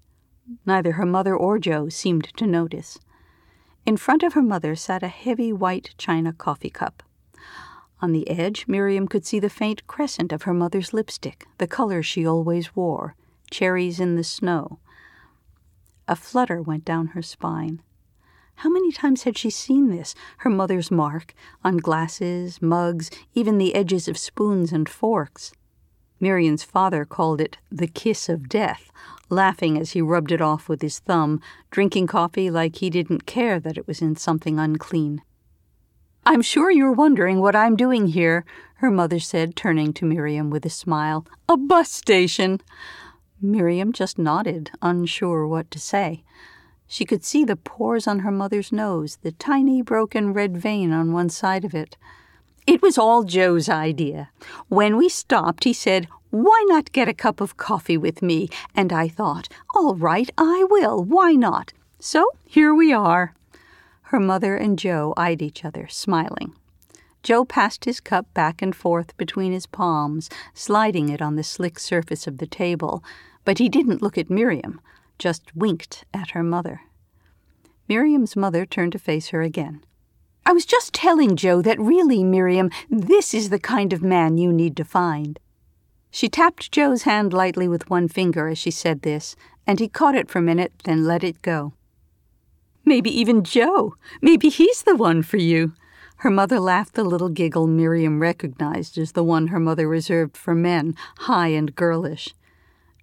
Neither 0.66 0.94
her 0.94 1.06
mother 1.06 1.36
or 1.36 1.58
Joe 1.58 1.90
seemed 1.90 2.26
to 2.36 2.46
notice. 2.46 3.00
In 3.86 3.98
front 3.98 4.22
of 4.22 4.34
her 4.34 4.42
mother 4.42 4.76
sat 4.76 5.02
a 5.02 5.08
heavy 5.08 5.54
white 5.54 5.96
china 5.98 6.34
coffee 6.34 6.70
cup. 6.70 7.04
On 8.02 8.12
the 8.12 8.30
edge, 8.30 8.68
Miriam 8.68 9.08
could 9.08 9.26
see 9.26 9.40
the 9.40 9.50
faint 9.50 9.88
crescent 9.88 10.34
of 10.34 10.44
her 10.44 10.54
mother's 10.54 10.94
lipstick, 10.94 11.48
the 11.58 11.68
color 11.68 12.04
she 12.04 12.26
always 12.26 12.76
wore 12.76 13.16
cherries 13.52 14.00
in 14.00 14.16
the 14.16 14.24
snow. 14.24 14.80
A 16.08 16.16
flutter 16.16 16.62
went 16.62 16.86
down 16.86 17.08
her 17.08 17.22
spine. 17.22 17.82
How 18.60 18.70
many 18.70 18.92
times 18.92 19.24
had 19.24 19.38
she 19.38 19.50
seen 19.50 19.90
this, 19.90 20.16
her 20.38 20.50
mother's 20.50 20.92
mark, 20.92 21.34
on 21.64 21.78
glasses, 21.78 22.62
mugs, 22.62 23.10
even 23.34 23.58
the 23.58 23.76
edges 23.76 24.08
of 24.08 24.18
spoons 24.18 24.72
and 24.72 24.88
forks? 24.88 25.52
Miriam's 26.20 26.64
father 26.64 27.06
called 27.06 27.42
it 27.42 27.58
the 27.70 27.88
kiss 27.88 28.30
of 28.30 28.48
death, 28.48 28.92
laughing 29.30 29.78
as 29.78 29.92
he 29.92 30.02
rubbed 30.02 30.32
it 30.32 30.42
off 30.42 30.70
with 30.70 30.82
his 30.82 31.00
thumb, 31.00 31.42
drinking 31.72 32.08
coffee 32.08 32.50
like 32.50 32.78
he 32.78 32.90
didn't 32.90 33.26
care 33.26 33.60
that 33.60 33.78
it 33.78 33.88
was 33.88 34.02
in 34.02 34.16
something 34.16 34.58
unclean. 34.58 35.22
I'm 36.26 36.42
sure 36.42 36.72
you're 36.72 36.92
wondering 36.92 37.42
what 37.42 37.56
I'm 37.56 37.76
doing 37.76 38.08
here, 38.08 38.46
her 38.76 38.90
mother 38.90 39.20
said, 39.20 39.56
turning 39.56 39.94
to 39.94 40.06
Miriam 40.06 40.50
with 40.50 40.66
a 40.66 40.70
smile. 40.70 41.28
A 41.48 41.58
bus 41.58 41.92
station. 41.92 42.62
Miriam 43.42 43.92
just 43.92 44.18
nodded, 44.18 44.72
unsure 44.82 45.46
what 45.48 45.70
to 45.72 45.80
say. 45.80 46.24
She 46.88 47.06
could 47.06 47.24
see 47.24 47.44
the 47.44 47.56
pores 47.56 48.08
on 48.08 48.20
her 48.20 48.32
mother's 48.32 48.72
nose, 48.72 49.18
the 49.22 49.32
tiny 49.32 49.82
broken 49.82 50.34
red 50.34 50.58
vein 50.58 50.92
on 50.92 51.14
one 51.14 51.30
side 51.30 51.66
of 51.66 51.74
it. 51.74 51.98
It 52.68 52.82
was 52.82 52.98
all 52.98 53.24
Joe's 53.24 53.70
idea. 53.70 54.30
When 54.70 54.98
we 54.98 55.10
stopped, 55.10 55.66
he 55.66 55.74
said, 55.74 56.08
Why 56.32 56.64
not 56.68 56.92
get 56.92 57.08
a 57.08 57.14
cup 57.14 57.42
of 57.42 57.58
coffee 57.58 57.98
with 57.98 58.22
me? 58.22 58.50
And 58.76 58.92
I 58.92 59.08
thought, 59.08 59.48
All 59.76 59.96
right, 59.96 60.30
I 60.38 60.66
will. 60.70 61.04
Why 61.04 61.34
not? 61.34 61.74
So 62.00 62.30
here 62.46 62.74
we 62.74 62.94
are. 62.94 63.36
Her 64.10 64.20
mother 64.20 64.56
and 64.56 64.80
Joe 64.80 65.14
eyed 65.18 65.42
each 65.42 65.66
other, 65.66 65.88
smiling. 65.88 66.54
Joe 67.26 67.44
passed 67.44 67.86
his 67.86 68.00
cup 68.00 68.32
back 68.36 68.62
and 68.62 68.76
forth 68.76 69.18
between 69.18 69.52
his 69.52 69.66
palms, 69.66 70.30
sliding 70.54 71.10
it 71.10 71.24
on 71.24 71.38
the 71.38 71.44
slick 71.44 71.80
surface 71.80 72.28
of 72.28 72.38
the 72.38 72.46
table, 72.46 73.04
but 73.44 73.58
he 73.58 73.68
didn't 73.68 74.04
look 74.04 74.16
at 74.16 74.30
Miriam, 74.30 74.80
just 75.18 75.56
winked 75.56 76.06
at 76.14 76.30
her 76.32 76.44
mother. 76.44 76.82
Miriam's 77.90 78.36
mother 78.36 78.64
turned 78.64 78.92
to 78.92 79.00
face 79.00 79.30
her 79.30 79.42
again. 79.42 79.84
I 80.46 80.54
was 80.54 80.68
just 80.68 80.94
telling 80.94 81.36
Joe 81.36 81.64
that 81.64 81.80
really, 81.80 82.24
Miriam, 82.24 82.70
this 82.92 83.34
is 83.34 83.50
the 83.50 83.58
kind 83.58 83.92
of 83.92 84.04
man 84.04 84.38
you 84.38 84.54
need 84.54 84.78
to 84.78 84.86
find. 84.86 85.40
She 86.12 86.30
tapped 86.30 86.72
Joe's 86.72 87.04
hand 87.04 87.34
lightly 87.34 87.68
with 87.68 87.90
one 87.90 88.08
finger 88.08 88.50
as 88.50 88.60
she 88.60 88.70
said 88.70 89.02
this, 89.02 89.36
and 89.66 89.80
he 89.80 89.88
caught 89.88 90.14
it 90.14 90.30
for 90.30 90.38
a 90.38 90.44
minute, 90.44 90.74
then 90.84 91.06
let 91.06 91.24
it 91.24 91.42
go. 91.42 91.74
Maybe 92.86 93.10
even 93.10 93.44
Joe. 93.44 93.96
Maybe 94.22 94.50
he's 94.50 94.84
the 94.84 94.96
one 94.96 95.24
for 95.24 95.38
you. 95.38 95.74
Her 96.18 96.30
mother 96.32 96.60
laughed 96.60 96.94
the 96.94 97.04
little 97.04 97.30
giggle 97.30 97.68
Miriam 97.68 98.22
recognized 98.22 98.98
as 98.98 99.12
the 99.12 99.24
one 99.24 99.48
her 99.48 99.60
mother 99.60 99.88
reserved 99.88 100.38
for 100.38 100.56
men, 100.56 100.96
high 101.20 101.50
and 101.50 101.76
girlish. 101.76 102.34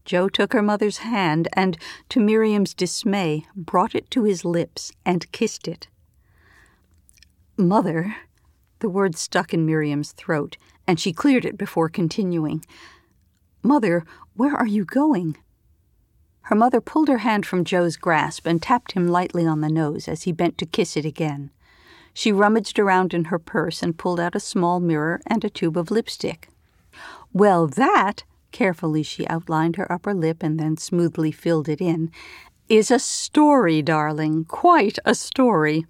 Joe 0.04 0.28
took 0.28 0.52
her 0.52 0.62
mother's 0.62 0.98
hand 0.98 1.46
and, 1.52 1.78
to 2.08 2.20
Miriam's 2.20 2.74
dismay, 2.74 3.46
brought 3.54 3.94
it 3.94 4.10
to 4.10 4.24
his 4.24 4.44
lips 4.44 4.92
and 5.04 5.30
kissed 5.30 5.68
it. 5.68 5.88
Mother, 7.56 8.16
the 8.80 8.88
word 8.88 9.16
stuck 9.16 9.54
in 9.54 9.64
Miriam's 9.64 10.12
throat, 10.12 10.56
and 10.86 10.98
she 10.98 11.12
cleared 11.12 11.44
it 11.44 11.56
before 11.56 11.88
continuing. 11.88 12.64
Mother, 13.62 14.04
where 14.34 14.56
are 14.56 14.66
you 14.66 14.84
going? 14.84 15.36
Her 16.46 16.56
mother 16.56 16.80
pulled 16.80 17.08
her 17.08 17.18
hand 17.18 17.46
from 17.46 17.64
Joe's 17.64 17.96
grasp 17.96 18.46
and 18.46 18.60
tapped 18.60 18.92
him 18.92 19.06
lightly 19.06 19.46
on 19.46 19.60
the 19.60 19.68
nose 19.68 20.08
as 20.08 20.24
he 20.24 20.32
bent 20.32 20.58
to 20.58 20.66
kiss 20.66 20.96
it 20.96 21.04
again. 21.04 21.52
She 22.14 22.32
rummaged 22.32 22.78
around 22.78 23.14
in 23.14 23.24
her 23.24 23.38
purse 23.38 23.82
and 23.82 23.96
pulled 23.96 24.20
out 24.20 24.34
a 24.34 24.40
small 24.40 24.80
mirror 24.80 25.20
and 25.26 25.44
a 25.44 25.50
tube 25.50 25.78
of 25.78 25.90
lipstick. 25.90 26.48
Well, 27.32 27.66
that, 27.68 28.24
carefully 28.50 29.02
she 29.02 29.26
outlined 29.28 29.76
her 29.76 29.90
upper 29.90 30.12
lip 30.12 30.42
and 30.42 30.60
then 30.60 30.76
smoothly 30.76 31.32
filled 31.32 31.68
it 31.68 31.80
in, 31.80 32.10
is 32.68 32.90
a 32.90 32.98
story, 32.98 33.82
darling, 33.82 34.44
quite 34.44 34.98
a 35.04 35.14
story. 35.14 35.86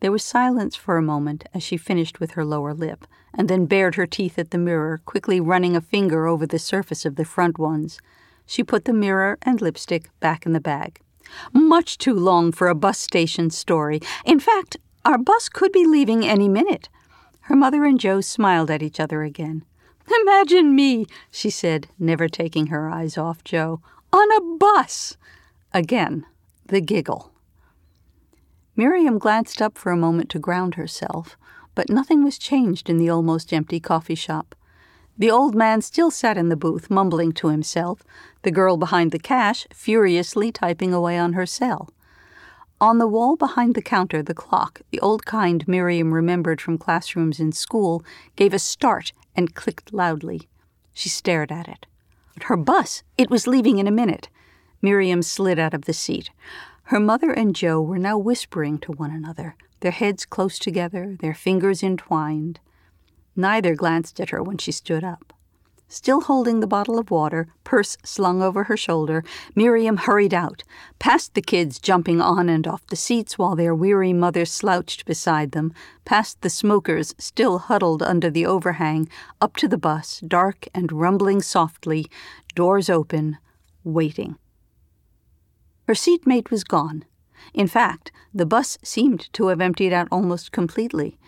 There 0.00 0.12
was 0.12 0.22
silence 0.22 0.76
for 0.76 0.96
a 0.96 1.02
moment 1.02 1.44
as 1.52 1.62
she 1.62 1.76
finished 1.76 2.20
with 2.20 2.32
her 2.32 2.44
lower 2.44 2.72
lip, 2.72 3.06
and 3.34 3.48
then 3.48 3.66
bared 3.66 3.96
her 3.96 4.06
teeth 4.06 4.38
at 4.38 4.50
the 4.50 4.58
mirror, 4.58 5.00
quickly 5.04 5.40
running 5.40 5.74
a 5.74 5.80
finger 5.80 6.26
over 6.26 6.46
the 6.46 6.58
surface 6.58 7.04
of 7.04 7.16
the 7.16 7.24
front 7.24 7.58
ones. 7.58 7.98
She 8.46 8.62
put 8.62 8.84
the 8.84 8.92
mirror 8.92 9.38
and 9.42 9.60
lipstick 9.60 10.08
back 10.20 10.46
in 10.46 10.52
the 10.52 10.60
bag. 10.60 11.00
Much 11.52 11.98
too 11.98 12.14
long 12.14 12.52
for 12.52 12.68
a 12.68 12.74
bus 12.74 12.98
station 12.98 13.50
story. 13.50 14.00
In 14.24 14.38
fact, 14.40 14.76
our 15.08 15.16
bus 15.16 15.48
could 15.48 15.72
be 15.72 15.86
leaving 15.86 16.22
any 16.26 16.50
minute. 16.50 16.90
Her 17.40 17.56
mother 17.56 17.86
and 17.86 17.98
Joe 17.98 18.20
smiled 18.20 18.70
at 18.70 18.82
each 18.82 19.00
other 19.00 19.22
again. 19.22 19.64
Imagine 20.20 20.76
me, 20.76 21.06
she 21.30 21.48
said, 21.48 21.88
never 21.98 22.28
taking 22.28 22.66
her 22.66 22.90
eyes 22.90 23.16
off 23.16 23.42
Joe, 23.42 23.80
on 24.12 24.30
a 24.32 24.56
bus. 24.58 25.16
Again, 25.72 26.26
the 26.66 26.82
giggle. 26.82 27.32
Miriam 28.76 29.18
glanced 29.18 29.62
up 29.62 29.78
for 29.78 29.92
a 29.92 29.96
moment 29.96 30.28
to 30.28 30.38
ground 30.38 30.74
herself, 30.74 31.38
but 31.74 31.88
nothing 31.88 32.22
was 32.22 32.36
changed 32.36 32.90
in 32.90 32.98
the 32.98 33.08
almost 33.08 33.50
empty 33.50 33.80
coffee 33.80 34.14
shop. 34.14 34.54
The 35.16 35.30
old 35.30 35.54
man 35.54 35.80
still 35.80 36.10
sat 36.10 36.36
in 36.36 36.50
the 36.50 36.56
booth, 36.56 36.90
mumbling 36.90 37.32
to 37.32 37.48
himself, 37.48 38.04
the 38.42 38.50
girl 38.50 38.76
behind 38.76 39.12
the 39.12 39.18
cash 39.18 39.66
furiously 39.72 40.52
typing 40.52 40.92
away 40.92 41.16
on 41.16 41.32
her 41.32 41.46
cell. 41.46 41.88
On 42.80 42.98
the 42.98 43.08
wall 43.08 43.34
behind 43.34 43.74
the 43.74 43.82
counter, 43.82 44.22
the 44.22 44.34
clock, 44.34 44.82
the 44.90 45.00
old 45.00 45.26
kind 45.26 45.66
Miriam 45.66 46.14
remembered 46.14 46.60
from 46.60 46.78
classrooms 46.78 47.40
in 47.40 47.50
school, 47.50 48.04
gave 48.36 48.54
a 48.54 48.58
start 48.60 49.12
and 49.34 49.54
clicked 49.54 49.92
loudly. 49.92 50.48
She 50.92 51.08
stared 51.08 51.50
at 51.50 51.66
it. 51.66 51.86
Her 52.42 52.56
bus! 52.56 53.02
It 53.16 53.30
was 53.30 53.48
leaving 53.48 53.78
in 53.78 53.88
a 53.88 53.92
minute. 53.92 54.28
Miriam 54.80 55.22
slid 55.22 55.58
out 55.58 55.74
of 55.74 55.86
the 55.86 55.92
seat. 55.92 56.30
Her 56.84 57.00
mother 57.00 57.32
and 57.32 57.54
Joe 57.54 57.80
were 57.80 57.98
now 57.98 58.16
whispering 58.16 58.78
to 58.78 58.92
one 58.92 59.10
another, 59.10 59.56
their 59.80 59.90
heads 59.90 60.24
close 60.24 60.58
together, 60.58 61.16
their 61.20 61.34
fingers 61.34 61.82
entwined. 61.82 62.60
Neither 63.34 63.74
glanced 63.74 64.20
at 64.20 64.30
her 64.30 64.42
when 64.42 64.58
she 64.58 64.72
stood 64.72 65.02
up. 65.02 65.32
Still 65.90 66.20
holding 66.20 66.60
the 66.60 66.66
bottle 66.66 66.98
of 66.98 67.10
water, 67.10 67.48
purse 67.64 67.96
slung 68.04 68.42
over 68.42 68.64
her 68.64 68.76
shoulder, 68.76 69.24
Miriam 69.54 69.96
hurried 69.96 70.34
out, 70.34 70.62
past 70.98 71.32
the 71.32 71.40
kids 71.40 71.78
jumping 71.78 72.20
on 72.20 72.50
and 72.50 72.66
off 72.66 72.86
the 72.88 72.96
seats 72.96 73.38
while 73.38 73.56
their 73.56 73.74
weary 73.74 74.12
mother 74.12 74.44
slouched 74.44 75.06
beside 75.06 75.52
them, 75.52 75.72
past 76.04 76.42
the 76.42 76.50
smokers 76.50 77.14
still 77.16 77.58
huddled 77.58 78.02
under 78.02 78.28
the 78.28 78.44
overhang, 78.44 79.08
up 79.40 79.56
to 79.56 79.66
the 79.66 79.78
bus, 79.78 80.20
dark 80.20 80.68
and 80.74 80.92
rumbling 80.92 81.40
softly, 81.40 82.06
doors 82.54 82.90
open, 82.90 83.38
waiting. 83.82 84.36
Her 85.86 85.94
seatmate 85.94 86.50
was 86.50 86.64
gone. 86.64 87.06
In 87.54 87.66
fact, 87.66 88.12
the 88.34 88.44
bus 88.44 88.76
seemed 88.82 89.32
to 89.32 89.46
have 89.46 89.62
emptied 89.62 89.94
out 89.94 90.08
almost 90.10 90.52
completely. 90.52 91.18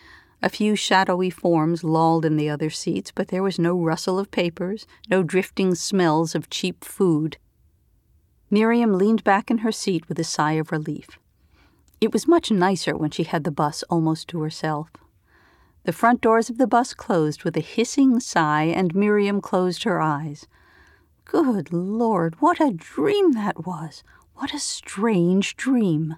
A 0.43 0.49
few 0.49 0.75
shadowy 0.75 1.29
forms 1.29 1.85
lolled 1.85 2.25
in 2.25 2.37
the 2.37 2.49
other 2.49 2.71
seats, 2.71 3.13
but 3.15 3.29
there 3.29 3.43
was 3.43 3.59
no 3.59 3.77
rustle 3.77 4.19
of 4.19 4.31
papers, 4.31 4.87
no 5.09 5.23
drifting 5.23 5.75
smells 5.75 6.35
of 6.35 6.49
cheap 6.49 6.83
food. 6.83 7.37
Miriam 8.51 8.95
leaned 8.95 9.23
back 9.23 9.51
in 9.51 9.59
her 9.59 9.71
seat 9.71 10.09
with 10.09 10.19
a 10.19 10.25
sigh 10.25 10.53
of 10.53 10.73
relief. 10.73 11.19
It 12.01 12.13
was 12.13 12.27
much 12.27 12.51
nicer 12.51 12.97
when 12.97 13.11
she 13.11 13.25
had 13.25 13.45
the 13.45 13.51
bus 13.51 13.85
almost 13.91 14.29
to 14.29 14.41
herself. 14.41 14.91
The 15.85 15.93
front 15.93 16.23
doors 16.23 16.49
of 16.49 16.57
the 16.57 16.67
bus 16.67 16.95
closed 16.95 17.45
with 17.45 17.57
a 17.57 17.61
hissing 17.61 18.19
sigh, 18.21 18.65
and 18.65 18.95
Miriam 18.95 19.41
closed 19.41 19.85
her 19.85 20.01
eyes. 20.01 20.47
Good 21.27 21.73
Lord, 21.73 22.41
what 22.41 22.61
a 22.61 22.73
dream 22.73 23.33
that 23.33 23.67
was! 23.67 24.03
What 24.35 24.55
a 24.55 24.59
strange 24.59 25.57
dream! 25.57 26.17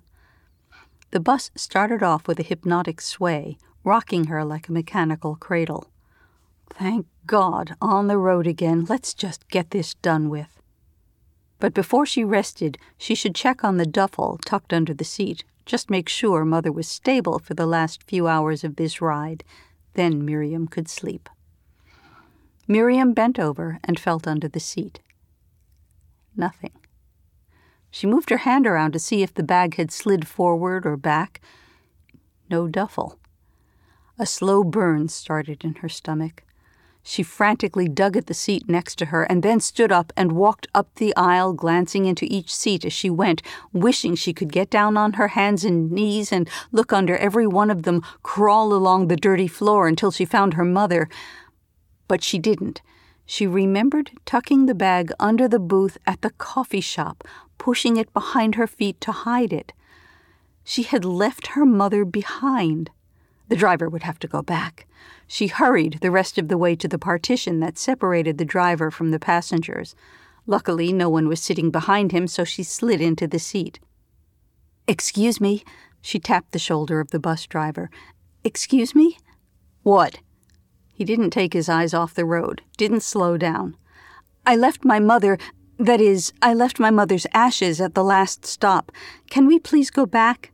The 1.10 1.20
bus 1.20 1.50
started 1.56 2.02
off 2.02 2.26
with 2.26 2.38
a 2.38 2.44
hypnotic 2.44 3.00
sway, 3.00 3.58
rocking 3.84 4.24
her 4.24 4.44
like 4.44 4.68
a 4.68 4.72
mechanical 4.72 5.36
cradle. 5.36 5.88
Thank 6.70 7.06
God, 7.26 7.76
on 7.80 8.06
the 8.06 8.18
road 8.18 8.46
again. 8.46 8.86
Let's 8.88 9.14
just 9.14 9.48
get 9.48 9.70
this 9.70 9.94
done 9.94 10.28
with. 10.28 10.62
But 11.58 11.74
before 11.74 12.06
she 12.06 12.24
rested, 12.24 12.78
she 12.98 13.14
should 13.14 13.34
check 13.34 13.62
on 13.62 13.76
the 13.76 13.86
duffel 13.86 14.38
tucked 14.44 14.72
under 14.72 14.94
the 14.94 15.04
seat, 15.04 15.44
just 15.64 15.90
make 15.90 16.08
sure 16.08 16.44
Mother 16.44 16.72
was 16.72 16.88
stable 16.88 17.38
for 17.38 17.54
the 17.54 17.66
last 17.66 18.02
few 18.02 18.26
hours 18.26 18.64
of 18.64 18.76
this 18.76 19.00
ride. 19.00 19.44
Then 19.94 20.24
Miriam 20.24 20.66
could 20.66 20.88
sleep. 20.88 21.28
Miriam 22.66 23.12
bent 23.12 23.38
over 23.38 23.78
and 23.84 23.98
felt 23.98 24.26
under 24.26 24.48
the 24.48 24.60
seat. 24.60 25.00
Nothing. 26.36 26.72
She 27.90 28.06
moved 28.06 28.30
her 28.30 28.38
hand 28.38 28.66
around 28.66 28.92
to 28.92 28.98
see 28.98 29.22
if 29.22 29.34
the 29.34 29.42
bag 29.42 29.76
had 29.76 29.92
slid 29.92 30.26
forward 30.26 30.86
or 30.86 30.96
back. 30.96 31.40
No 32.50 32.66
duffel. 32.66 33.18
A 34.22 34.26
slow 34.26 34.62
burn 34.62 35.08
started 35.08 35.64
in 35.64 35.74
her 35.82 35.88
stomach. 35.88 36.44
She 37.02 37.24
frantically 37.24 37.88
dug 37.88 38.16
at 38.16 38.28
the 38.28 38.34
seat 38.34 38.68
next 38.68 38.94
to 38.98 39.06
her 39.06 39.24
and 39.24 39.42
then 39.42 39.58
stood 39.58 39.90
up 39.90 40.12
and 40.16 40.30
walked 40.30 40.68
up 40.72 40.94
the 40.94 41.12
aisle, 41.16 41.52
glancing 41.52 42.04
into 42.04 42.28
each 42.30 42.54
seat 42.54 42.84
as 42.84 42.92
she 42.92 43.10
went, 43.10 43.42
wishing 43.72 44.14
she 44.14 44.32
could 44.32 44.52
get 44.52 44.70
down 44.70 44.96
on 44.96 45.14
her 45.14 45.26
hands 45.26 45.64
and 45.64 45.90
knees 45.90 46.30
and 46.30 46.48
look 46.70 46.92
under 46.92 47.16
every 47.16 47.48
one 47.48 47.68
of 47.68 47.82
them, 47.82 48.00
crawl 48.22 48.72
along 48.72 49.08
the 49.08 49.16
dirty 49.16 49.48
floor 49.48 49.88
until 49.88 50.12
she 50.12 50.24
found 50.24 50.54
her 50.54 50.64
mother. 50.64 51.08
But 52.06 52.22
she 52.22 52.38
didn't. 52.38 52.80
She 53.26 53.48
remembered 53.48 54.12
tucking 54.24 54.66
the 54.66 54.74
bag 54.76 55.10
under 55.18 55.48
the 55.48 55.58
booth 55.58 55.98
at 56.06 56.22
the 56.22 56.30
coffee 56.30 56.80
shop, 56.80 57.26
pushing 57.58 57.96
it 57.96 58.12
behind 58.12 58.54
her 58.54 58.68
feet 58.68 59.00
to 59.00 59.10
hide 59.10 59.52
it. 59.52 59.72
She 60.62 60.84
had 60.84 61.04
left 61.04 61.48
her 61.58 61.66
mother 61.66 62.04
behind. 62.04 62.92
The 63.52 63.58
driver 63.58 63.86
would 63.86 64.04
have 64.04 64.18
to 64.20 64.26
go 64.26 64.40
back. 64.40 64.86
She 65.26 65.48
hurried 65.48 65.98
the 66.00 66.10
rest 66.10 66.38
of 66.38 66.48
the 66.48 66.56
way 66.56 66.74
to 66.74 66.88
the 66.88 66.98
partition 66.98 67.60
that 67.60 67.76
separated 67.76 68.38
the 68.38 68.46
driver 68.46 68.90
from 68.90 69.10
the 69.10 69.18
passengers. 69.18 69.94
Luckily, 70.46 70.90
no 70.90 71.10
one 71.10 71.28
was 71.28 71.42
sitting 71.42 71.70
behind 71.70 72.12
him, 72.12 72.26
so 72.26 72.44
she 72.44 72.62
slid 72.62 73.02
into 73.02 73.26
the 73.26 73.38
seat. 73.38 73.78
Excuse 74.88 75.38
me, 75.38 75.64
she 76.00 76.18
tapped 76.18 76.52
the 76.52 76.58
shoulder 76.58 76.98
of 76.98 77.10
the 77.10 77.18
bus 77.18 77.46
driver. 77.46 77.90
Excuse 78.42 78.94
me? 78.94 79.18
What? 79.82 80.20
He 80.94 81.04
didn't 81.04 81.28
take 81.28 81.52
his 81.52 81.68
eyes 81.68 81.92
off 81.92 82.14
the 82.14 82.24
road, 82.24 82.62
didn't 82.78 83.02
slow 83.02 83.36
down. 83.36 83.76
I 84.46 84.56
left 84.56 84.82
my 84.82 84.98
mother, 84.98 85.36
that 85.78 86.00
is, 86.00 86.32
I 86.40 86.54
left 86.54 86.80
my 86.80 86.90
mother's 86.90 87.26
ashes 87.34 87.82
at 87.82 87.94
the 87.94 88.02
last 88.02 88.46
stop. 88.46 88.90
Can 89.28 89.46
we 89.46 89.58
please 89.58 89.90
go 89.90 90.06
back? 90.06 90.52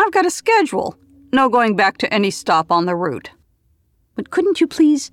I've 0.00 0.10
got 0.10 0.26
a 0.26 0.30
schedule. 0.30 0.98
No 1.34 1.48
going 1.48 1.74
back 1.74 1.98
to 1.98 2.14
any 2.14 2.30
stop 2.30 2.70
on 2.70 2.86
the 2.86 2.94
route. 2.94 3.30
But 4.14 4.30
couldn't 4.30 4.60
you 4.60 4.68
please. 4.68 5.10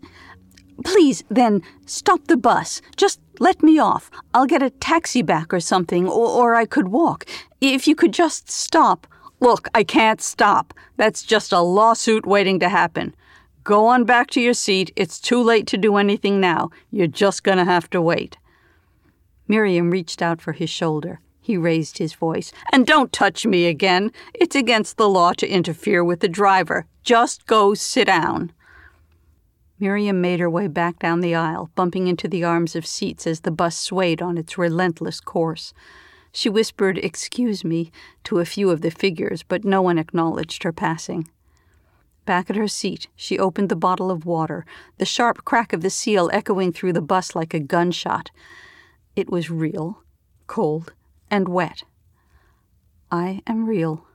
Please, 0.85 1.23
then, 1.31 1.63
stop 1.87 2.27
the 2.27 2.37
bus. 2.37 2.79
Just 2.95 3.19
let 3.39 3.63
me 3.63 3.79
off. 3.79 4.11
I'll 4.31 4.45
get 4.45 4.61
a 4.61 4.69
taxi 4.69 5.23
back 5.23 5.51
or 5.51 5.59
something, 5.59 6.07
or, 6.07 6.27
or 6.29 6.53
I 6.53 6.67
could 6.67 6.89
walk. 6.89 7.25
If 7.59 7.87
you 7.87 7.95
could 7.95 8.13
just 8.13 8.51
stop. 8.51 9.07
Look, 9.39 9.67
I 9.73 9.83
can't 9.83 10.21
stop. 10.21 10.75
That's 10.95 11.23
just 11.23 11.51
a 11.51 11.61
lawsuit 11.61 12.27
waiting 12.27 12.59
to 12.59 12.69
happen. 12.69 13.15
Go 13.63 13.87
on 13.87 14.03
back 14.03 14.29
to 14.31 14.41
your 14.41 14.53
seat. 14.53 14.93
It's 14.95 15.19
too 15.19 15.41
late 15.41 15.65
to 15.67 15.77
do 15.77 15.97
anything 15.97 16.39
now. 16.39 16.69
You're 16.91 17.07
just 17.07 17.43
going 17.43 17.57
to 17.57 17.65
have 17.65 17.89
to 17.89 17.99
wait. 17.99 18.37
Miriam 19.47 19.89
reached 19.89 20.21
out 20.21 20.39
for 20.39 20.51
his 20.51 20.69
shoulder. 20.69 21.19
He 21.41 21.57
raised 21.57 21.97
his 21.97 22.13
voice. 22.13 22.53
And 22.71 22.85
don't 22.85 23.11
touch 23.11 23.45
me 23.45 23.65
again. 23.65 24.11
It's 24.33 24.55
against 24.55 24.97
the 24.97 25.09
law 25.09 25.33
to 25.33 25.47
interfere 25.47 26.03
with 26.03 26.19
the 26.19 26.29
driver. 26.29 26.85
Just 27.03 27.47
go 27.47 27.73
sit 27.73 28.05
down. 28.05 28.53
Miriam 29.79 30.21
made 30.21 30.39
her 30.39 30.49
way 30.49 30.67
back 30.67 30.99
down 30.99 31.21
the 31.21 31.33
aisle, 31.33 31.71
bumping 31.73 32.07
into 32.07 32.27
the 32.27 32.43
arms 32.43 32.75
of 32.75 32.85
seats 32.85 33.25
as 33.25 33.39
the 33.39 33.49
bus 33.49 33.75
swayed 33.75 34.21
on 34.21 34.37
its 34.37 34.55
relentless 34.55 35.19
course. 35.19 35.73
She 36.31 36.49
whispered, 36.49 36.99
Excuse 36.99 37.63
me, 37.63 37.91
to 38.25 38.37
a 38.37 38.45
few 38.45 38.69
of 38.69 38.81
the 38.81 38.91
figures, 38.91 39.41
but 39.41 39.65
no 39.65 39.81
one 39.81 39.97
acknowledged 39.97 40.61
her 40.61 40.71
passing. 40.71 41.27
Back 42.27 42.51
at 42.51 42.55
her 42.55 42.67
seat, 42.67 43.07
she 43.15 43.39
opened 43.39 43.69
the 43.69 43.75
bottle 43.75 44.11
of 44.11 44.27
water, 44.27 44.65
the 44.99 45.05
sharp 45.05 45.43
crack 45.43 45.73
of 45.73 45.81
the 45.81 45.89
seal 45.89 46.29
echoing 46.31 46.71
through 46.71 46.93
the 46.93 47.01
bus 47.01 47.35
like 47.35 47.55
a 47.55 47.59
gunshot. 47.59 48.29
It 49.15 49.31
was 49.31 49.49
real, 49.49 50.03
cold, 50.45 50.93
and 51.31 51.47
wet. 51.47 51.83
I 53.09 53.41
am 53.47 53.65
real. 53.65 54.05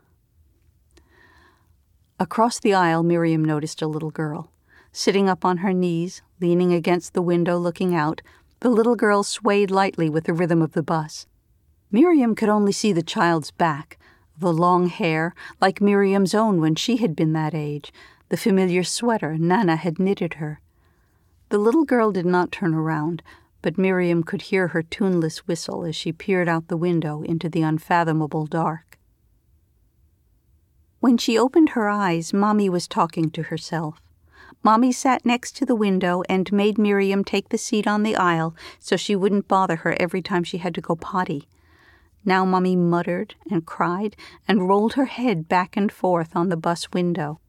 Across 2.20 2.60
the 2.60 2.74
aisle, 2.74 3.02
Miriam 3.02 3.44
noticed 3.44 3.82
a 3.82 3.88
little 3.88 4.10
girl. 4.10 4.52
Sitting 4.92 5.28
up 5.28 5.44
on 5.44 5.58
her 5.58 5.72
knees, 5.72 6.22
leaning 6.40 6.72
against 6.72 7.12
the 7.12 7.22
window 7.22 7.58
looking 7.58 7.94
out, 7.94 8.22
the 8.60 8.70
little 8.70 8.96
girl 8.96 9.22
swayed 9.22 9.70
lightly 9.70 10.08
with 10.08 10.24
the 10.24 10.32
rhythm 10.32 10.62
of 10.62 10.72
the 10.72 10.82
bus. 10.82 11.26
Miriam 11.90 12.34
could 12.34 12.48
only 12.48 12.72
see 12.72 12.92
the 12.92 13.02
child's 13.02 13.50
back, 13.50 13.98
the 14.38 14.52
long 14.52 14.88
hair, 14.88 15.34
like 15.60 15.80
Miriam's 15.80 16.34
own 16.34 16.60
when 16.60 16.74
she 16.74 16.98
had 16.98 17.16
been 17.16 17.32
that 17.32 17.54
age, 17.54 17.92
the 18.28 18.36
familiar 18.36 18.82
sweater 18.82 19.38
Nana 19.38 19.76
had 19.76 19.98
knitted 19.98 20.34
her. 20.34 20.60
The 21.48 21.58
little 21.58 21.84
girl 21.84 22.12
did 22.12 22.26
not 22.26 22.50
turn 22.50 22.74
around, 22.74 23.22
but 23.66 23.76
Miriam 23.76 24.22
could 24.22 24.42
hear 24.42 24.68
her 24.68 24.82
tuneless 24.84 25.48
whistle 25.48 25.84
as 25.84 25.96
she 25.96 26.12
peered 26.12 26.48
out 26.48 26.68
the 26.68 26.76
window 26.76 27.22
into 27.22 27.48
the 27.48 27.62
unfathomable 27.62 28.46
dark. 28.46 28.96
When 31.00 31.18
she 31.18 31.36
opened 31.36 31.70
her 31.70 31.88
eyes, 31.88 32.32
Mommy 32.32 32.68
was 32.68 32.86
talking 32.86 33.28
to 33.32 33.42
herself. 33.42 34.00
Mommy 34.62 34.92
sat 34.92 35.26
next 35.26 35.56
to 35.56 35.66
the 35.66 35.74
window 35.74 36.22
and 36.28 36.52
made 36.52 36.78
Miriam 36.78 37.24
take 37.24 37.48
the 37.48 37.58
seat 37.58 37.88
on 37.88 38.04
the 38.04 38.14
aisle 38.14 38.54
so 38.78 38.96
she 38.96 39.16
wouldn't 39.16 39.48
bother 39.48 39.74
her 39.74 39.96
every 39.98 40.22
time 40.22 40.44
she 40.44 40.58
had 40.58 40.72
to 40.76 40.80
go 40.80 40.94
potty. 40.94 41.48
Now 42.24 42.44
Mommy 42.44 42.76
muttered 42.76 43.34
and 43.50 43.66
cried 43.66 44.14
and 44.46 44.68
rolled 44.68 44.92
her 44.92 45.06
head 45.06 45.48
back 45.48 45.76
and 45.76 45.90
forth 45.90 46.36
on 46.36 46.50
the 46.50 46.56
bus 46.56 46.92
window. 46.92 47.40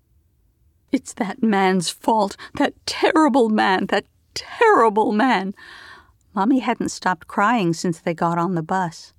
It's 0.92 1.14
that 1.14 1.44
man's 1.44 1.92
fault, 1.92 2.36
that 2.56 2.74
terrible 2.88 3.50
man, 3.50 3.86
that 3.90 4.06
terrible 4.34 5.12
man. 5.12 5.54
Mommy 6.38 6.60
hadn't 6.60 6.90
stopped 6.90 7.28
crying 7.28 7.74
since 7.74 7.98
they 8.00 8.14
got 8.14 8.38
on 8.38 8.54
the 8.54 8.62
bus. 8.62 9.12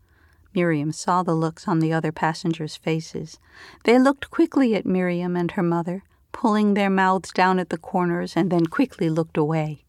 Miriam 0.54 0.92
saw 0.92 1.24
the 1.24 1.34
looks 1.34 1.66
on 1.66 1.80
the 1.80 1.92
other 1.92 2.12
passengers' 2.12 2.76
faces. 2.76 3.40
They 3.82 3.98
looked 3.98 4.30
quickly 4.30 4.76
at 4.76 4.86
Miriam 4.86 5.34
and 5.36 5.50
her 5.50 5.62
mother, 5.64 6.04
pulling 6.30 6.74
their 6.74 6.88
mouths 6.88 7.32
down 7.32 7.58
at 7.58 7.70
the 7.70 7.76
corners, 7.76 8.36
and 8.36 8.52
then 8.52 8.66
quickly 8.66 9.10
looked 9.10 9.36
away. 9.36 9.82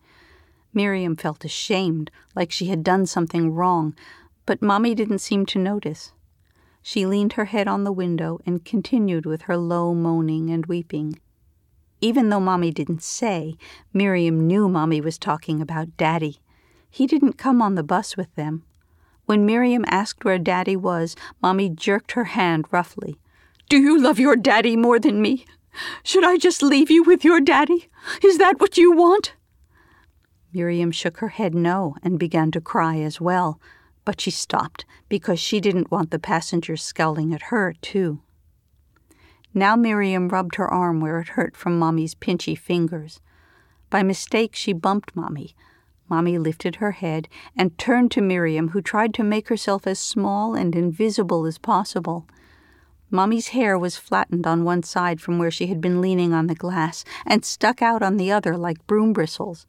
Miriam 0.73 1.15
felt 1.15 1.45
ashamed, 1.45 2.09
like 2.33 2.51
she 2.51 2.65
had 2.69 2.83
done 2.83 3.05
something 3.05 3.51
wrong, 3.53 3.93
but 4.47 4.63
Mommy 4.63 4.95
didn't 4.95 5.19
seem 5.19 5.45
to 5.45 5.59
notice. 5.59 6.13
She 6.81 7.05
leaned 7.05 7.33
her 7.33 7.45
head 7.45 7.67
on 7.67 7.83
the 7.83 7.91
window 7.91 8.39
and 8.43 8.65
continued 8.65 9.27
with 9.27 9.43
her 9.43 9.55
low 9.55 9.93
moaning 9.93 10.49
and 10.49 10.65
weeping. 10.65 11.19
Even 12.01 12.29
though 12.29 12.39
Mommy 12.39 12.71
didn't 12.71 13.03
say, 13.03 13.55
Miriam 13.93 14.47
knew 14.47 14.67
Mommy 14.67 14.99
was 14.99 15.19
talking 15.19 15.61
about 15.61 15.95
Daddy. 15.95 16.39
He 16.89 17.07
didn't 17.07 17.33
come 17.33 17.61
on 17.61 17.75
the 17.75 17.83
bus 17.83 18.17
with 18.17 18.33
them. 18.35 18.63
When 19.25 19.45
Miriam 19.45 19.85
asked 19.87 20.25
where 20.25 20.39
Daddy 20.39 20.75
was, 20.75 21.15
Mommy 21.41 21.69
jerked 21.69 22.13
her 22.13 22.25
hand 22.25 22.65
roughly. 22.71 23.19
Do 23.69 23.77
you 23.77 23.99
love 23.99 24.19
your 24.19 24.35
daddy 24.35 24.75
more 24.75 24.99
than 24.99 25.21
me? 25.21 25.45
Should 26.03 26.23
I 26.23 26.37
just 26.37 26.63
leave 26.63 26.89
you 26.89 27.03
with 27.03 27.23
your 27.23 27.39
daddy? 27.39 27.89
Is 28.23 28.39
that 28.39 28.59
what 28.59 28.77
you 28.77 28.91
want? 28.91 29.35
Miriam 30.51 30.91
shook 30.91 31.17
her 31.17 31.27
head 31.29 31.53
no 31.53 31.95
and 32.01 32.17
began 32.17 32.49
to 32.51 32.61
cry 32.61 32.97
as 32.99 33.21
well, 33.21 33.61
but 34.03 34.19
she 34.19 34.31
stopped 34.31 34.85
because 35.07 35.39
she 35.39 35.59
didn't 35.59 35.91
want 35.91 36.09
the 36.09 36.17
passengers 36.17 36.81
scowling 36.81 37.33
at 37.33 37.43
her, 37.43 37.75
too. 37.81 38.21
Now 39.53 39.75
Miriam 39.75 40.29
rubbed 40.29 40.55
her 40.55 40.67
arm 40.67 40.99
where 40.99 41.19
it 41.19 41.29
hurt 41.29 41.55
from 41.55 41.77
Mommy's 41.77 42.15
pinchy 42.15 42.57
fingers. 42.57 43.21
By 43.91 44.01
mistake, 44.01 44.55
she 44.55 44.73
bumped 44.73 45.15
Mommy. 45.15 45.55
Mommy 46.09 46.37
lifted 46.37 46.77
her 46.77 46.91
head 46.91 47.27
and 47.55 47.77
turned 47.77 48.11
to 48.11 48.21
Miriam, 48.21 48.69
who 48.69 48.81
tried 48.81 49.13
to 49.13 49.23
make 49.23 49.47
herself 49.47 49.85
as 49.85 49.99
small 49.99 50.55
and 50.55 50.75
invisible 50.75 51.45
as 51.45 51.57
possible. 51.57 52.25
Mommy's 53.11 53.49
hair 53.49 53.77
was 53.77 53.97
flattened 53.97 54.45
on 54.45 54.63
one 54.63 54.83
side 54.83 55.19
from 55.21 55.37
where 55.37 55.51
she 55.51 55.67
had 55.67 55.81
been 55.81 56.01
leaning 56.01 56.33
on 56.33 56.47
the 56.47 56.55
glass 56.55 57.03
and 57.25 57.43
stuck 57.43 57.81
out 57.81 58.03
on 58.03 58.17
the 58.17 58.31
other 58.31 58.57
like 58.57 58.85
broom 58.87 59.13
bristles. 59.13 59.65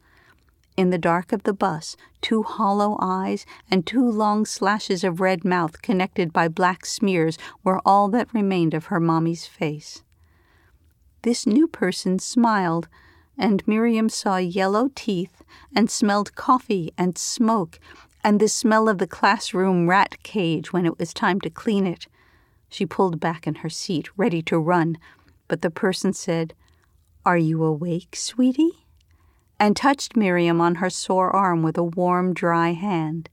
In 0.77 0.89
the 0.89 0.97
dark 0.97 1.33
of 1.33 1.43
the 1.43 1.53
bus, 1.53 1.97
two 2.21 2.43
hollow 2.43 2.97
eyes 3.01 3.45
and 3.69 3.85
two 3.85 4.09
long 4.09 4.45
slashes 4.45 5.03
of 5.03 5.19
red 5.19 5.43
mouth 5.43 5.81
connected 5.81 6.31
by 6.31 6.47
black 6.47 6.85
smears 6.85 7.37
were 7.63 7.81
all 7.85 8.07
that 8.09 8.33
remained 8.33 8.73
of 8.73 8.85
her 8.85 8.99
mommy's 8.99 9.45
face. 9.45 10.03
This 11.23 11.45
new 11.45 11.67
person 11.67 12.19
smiled, 12.19 12.87
and 13.41 13.67
Miriam 13.67 14.07
saw 14.07 14.37
yellow 14.37 14.89
teeth 14.95 15.41
and 15.75 15.89
smelled 15.89 16.35
coffee 16.35 16.93
and 16.97 17.17
smoke 17.17 17.79
and 18.23 18.39
the 18.39 18.47
smell 18.47 18.87
of 18.87 18.99
the 18.99 19.07
classroom 19.07 19.89
rat 19.89 20.21
cage 20.23 20.71
when 20.71 20.85
it 20.85 20.99
was 20.99 21.13
time 21.13 21.41
to 21.41 21.49
clean 21.49 21.87
it. 21.87 22.07
She 22.69 22.85
pulled 22.85 23.19
back 23.19 23.47
in 23.47 23.55
her 23.55 23.69
seat, 23.69 24.09
ready 24.15 24.41
to 24.43 24.59
run, 24.59 24.97
but 25.47 25.61
the 25.61 25.71
person 25.71 26.13
said, 26.13 26.53
Are 27.25 27.37
you 27.37 27.63
awake, 27.63 28.15
sweetie? 28.15 28.85
and 29.59 29.75
touched 29.75 30.15
Miriam 30.15 30.59
on 30.59 30.75
her 30.75 30.89
sore 30.89 31.29
arm 31.35 31.61
with 31.61 31.77
a 31.77 31.83
warm, 31.83 32.33
dry 32.33 32.71
hand. 32.73 33.29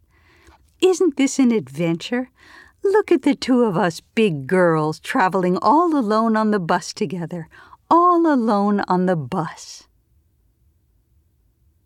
Isn't 0.78 1.16
this 1.16 1.38
an 1.38 1.52
adventure? 1.52 2.28
Look 2.84 3.10
at 3.10 3.22
the 3.22 3.34
two 3.34 3.64
of 3.64 3.78
us 3.78 4.02
big 4.14 4.46
girls 4.46 5.00
traveling 5.00 5.56
all 5.62 5.96
alone 5.96 6.36
on 6.36 6.50
the 6.50 6.60
bus 6.60 6.92
together, 6.92 7.48
all 7.90 8.30
alone 8.30 8.80
on 8.88 9.06
the 9.06 9.16
bus. 9.16 9.87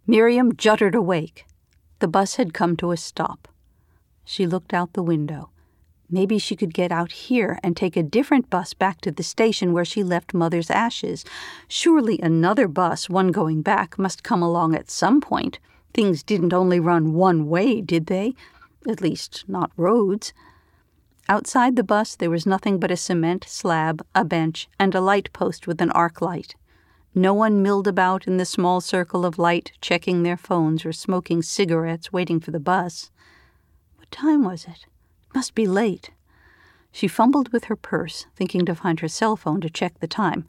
Miriam 0.07 0.57
jutted 0.57 0.97
awake. 0.97 1.47
The 2.01 2.09
bus 2.09 2.35
had 2.35 2.53
come 2.53 2.77
to 2.79 2.91
a 2.91 2.97
stop. 2.97 3.47
She 4.25 4.49
looked 4.49 4.75
out 4.75 4.95
the 4.95 5.03
window. 5.03 5.51
Maybe 6.11 6.39
she 6.39 6.57
could 6.57 6.75
get 6.75 6.91
out 6.91 7.13
here 7.13 7.61
and 7.63 7.77
take 7.77 7.97
a 7.97 8.03
different 8.03 8.51
bus 8.51 8.75
back 8.75 9.01
to 9.03 9.13
the 9.13 9.23
station 9.23 9.73
where 9.73 9.85
she 9.85 10.03
left 10.03 10.35
Mother's 10.35 10.71
ashes. 10.71 11.25
Surely 11.69 12.19
another 12.21 12.67
bus, 12.67 13.09
one 13.09 13.31
going 13.31 13.63
back, 13.63 13.97
must 13.97 14.25
come 14.25 14.43
along 14.43 14.75
at 14.75 14.91
some 14.91 15.21
point. 15.21 15.61
Things 15.95 16.25
didn't 16.25 16.53
only 16.53 16.81
run 16.81 17.15
one 17.15 17.49
way, 17.49 17.81
did 17.81 18.07
they? 18.07 18.35
At 18.89 19.01
least, 19.01 19.45
not 19.47 19.71
roads. 19.77 20.33
Outside 21.29 21.77
the 21.77 21.85
bus, 21.85 22.17
there 22.17 22.29
was 22.29 22.45
nothing 22.45 22.81
but 22.81 22.91
a 22.91 22.97
cement 22.97 23.45
slab, 23.47 24.05
a 24.17 24.25
bench, 24.25 24.69
and 24.81 24.97
a 24.97 25.01
light 25.01 25.33
post 25.33 25.69
with 25.69 25.81
an 25.81 25.93
arc 25.93 26.21
light. 26.21 26.57
No 27.15 27.35
one 27.35 27.63
milled 27.63 27.87
about 27.87 28.27
in 28.27 28.39
the 28.39 28.47
small 28.47 28.81
circle 28.81 29.27
of 29.27 29.39
light, 29.39 29.73
checking 29.83 30.23
their 30.23 30.37
phones 30.39 30.87
or 30.87 30.93
smoking 30.93 31.43
cigarettes, 31.43 32.13
waiting 32.13 32.41
for 32.41 32.53
the 32.53 32.61
bus. 32.61 33.11
What 33.97 34.11
time 34.11 34.45
was 34.45 34.65
it? 34.65 34.87
Must 35.35 35.55
be 35.55 35.67
late. 35.67 36.11
She 36.91 37.09
fumbled 37.09 37.53
with 37.53 37.65
her 37.65 37.77
purse, 37.77 38.27
thinking 38.35 38.65
to 38.65 38.75
find 38.75 39.01
her 39.01 39.09
cell 39.09 39.37
phone 39.37 39.61
to 39.61 39.69
check 39.69 40.01
the 40.01 40.07
time. 40.07 40.47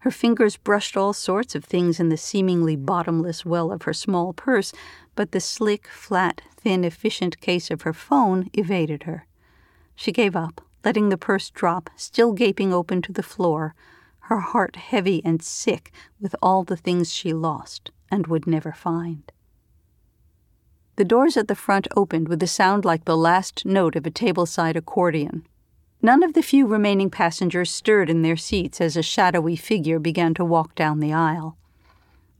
Her 0.00 0.10
fingers 0.12 0.56
brushed 0.56 0.96
all 0.96 1.12
sorts 1.12 1.56
of 1.56 1.64
things 1.64 1.98
in 1.98 2.08
the 2.08 2.16
seemingly 2.16 2.76
bottomless 2.76 3.44
well 3.44 3.72
of 3.72 3.82
her 3.82 3.92
small 3.92 4.32
purse, 4.32 4.72
but 5.16 5.32
the 5.32 5.40
slick, 5.40 5.88
flat, 5.88 6.42
thin, 6.56 6.84
efficient 6.84 7.40
case 7.40 7.70
of 7.70 7.82
her 7.82 7.92
phone 7.92 8.48
evaded 8.52 9.04
her. 9.04 9.26
She 9.96 10.12
gave 10.12 10.36
up, 10.36 10.60
letting 10.84 11.08
the 11.08 11.18
purse 11.18 11.50
drop, 11.50 11.90
still 11.96 12.32
gaping 12.32 12.72
open 12.72 13.02
to 13.02 13.12
the 13.12 13.22
floor, 13.24 13.74
her 14.28 14.40
heart 14.40 14.76
heavy 14.76 15.22
and 15.24 15.42
sick 15.42 15.92
with 16.20 16.34
all 16.42 16.64
the 16.64 16.76
things 16.76 17.12
she 17.12 17.32
lost 17.32 17.90
and 18.10 18.26
would 18.26 18.46
never 18.46 18.72
find. 18.72 19.30
The 20.96 21.04
doors 21.04 21.36
at 21.36 21.48
the 21.48 21.54
front 21.54 21.86
opened 21.94 22.28
with 22.28 22.42
a 22.42 22.46
sound 22.46 22.84
like 22.84 23.04
the 23.04 23.16
last 23.16 23.64
note 23.66 23.96
of 23.96 24.06
a 24.06 24.10
tableside 24.10 24.76
accordion. 24.76 25.46
None 26.02 26.22
of 26.22 26.32
the 26.32 26.42
few 26.42 26.66
remaining 26.66 27.10
passengers 27.10 27.70
stirred 27.70 28.10
in 28.10 28.22
their 28.22 28.36
seats 28.36 28.80
as 28.80 28.96
a 28.96 29.02
shadowy 29.02 29.56
figure 29.56 29.98
began 29.98 30.34
to 30.34 30.44
walk 30.44 30.74
down 30.74 31.00
the 31.00 31.12
aisle. 31.12 31.56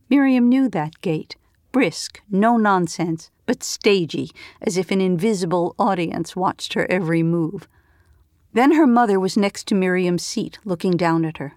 Miriam 0.09 0.49
knew 0.49 0.69
that 0.69 1.01
gait 1.01 1.35
brisk, 1.71 2.21
no 2.31 2.57
nonsense, 2.57 3.29
but 3.45 3.63
stagey, 3.63 4.31
as 4.63 4.77
if 4.77 4.89
an 4.89 4.99
invisible 4.99 5.75
audience 5.77 6.35
watched 6.35 6.73
her 6.73 6.89
every 6.89 7.21
move. 7.21 7.67
Then 8.51 8.71
her 8.71 8.87
mother 8.87 9.19
was 9.19 9.37
next 9.37 9.67
to 9.67 9.75
Miriam's 9.75 10.25
seat, 10.25 10.57
looking 10.65 10.97
down 10.97 11.23
at 11.23 11.37
her. 11.37 11.55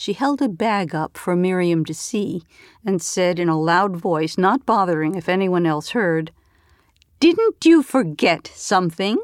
She 0.00 0.12
held 0.12 0.40
a 0.40 0.48
bag 0.48 0.94
up 0.94 1.16
for 1.16 1.34
Miriam 1.34 1.84
to 1.86 1.92
see 1.92 2.44
and 2.86 3.02
said 3.02 3.40
in 3.40 3.48
a 3.48 3.60
loud 3.60 3.96
voice, 3.96 4.38
not 4.38 4.64
bothering 4.64 5.16
if 5.16 5.28
anyone 5.28 5.66
else 5.66 5.90
heard, 5.90 6.30
Didn't 7.18 7.66
you 7.66 7.82
forget 7.82 8.46
something? 8.54 9.18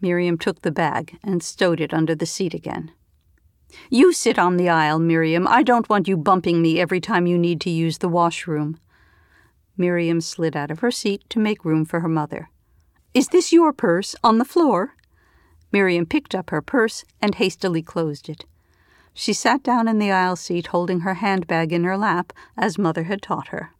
Miriam 0.00 0.38
took 0.38 0.62
the 0.62 0.70
bag 0.70 1.18
and 1.24 1.42
stowed 1.42 1.80
it 1.80 1.92
under 1.92 2.14
the 2.14 2.24
seat 2.24 2.54
again. 2.54 2.92
You 3.90 4.12
sit 4.12 4.38
on 4.38 4.58
the 4.58 4.68
aisle, 4.68 5.00
Miriam. 5.00 5.48
I 5.48 5.64
don't 5.64 5.88
want 5.88 6.06
you 6.06 6.16
bumping 6.16 6.62
me 6.62 6.78
every 6.78 7.00
time 7.00 7.26
you 7.26 7.36
need 7.36 7.60
to 7.62 7.70
use 7.70 7.98
the 7.98 8.08
washroom. 8.08 8.78
Miriam 9.76 10.20
slid 10.20 10.54
out 10.54 10.70
of 10.70 10.78
her 10.78 10.92
seat 10.92 11.28
to 11.30 11.40
make 11.40 11.64
room 11.64 11.84
for 11.84 11.98
her 11.98 12.08
mother. 12.08 12.48
Is 13.12 13.26
this 13.26 13.52
your 13.52 13.72
purse 13.72 14.14
on 14.22 14.38
the 14.38 14.44
floor? 14.44 14.94
Miriam 15.72 16.06
picked 16.06 16.32
up 16.32 16.50
her 16.50 16.62
purse 16.62 17.04
and 17.20 17.34
hastily 17.34 17.82
closed 17.82 18.28
it. 18.28 18.44
She 19.14 19.32
sat 19.32 19.62
down 19.62 19.88
in 19.88 19.98
the 19.98 20.10
aisle 20.10 20.36
seat 20.36 20.68
holding 20.68 21.00
her 21.00 21.14
handbag 21.14 21.72
in 21.72 21.84
her 21.84 21.96
lap, 21.96 22.32
as 22.56 22.78
Mother 22.78 23.04
had 23.04 23.22
taught 23.22 23.48
her. 23.48 23.72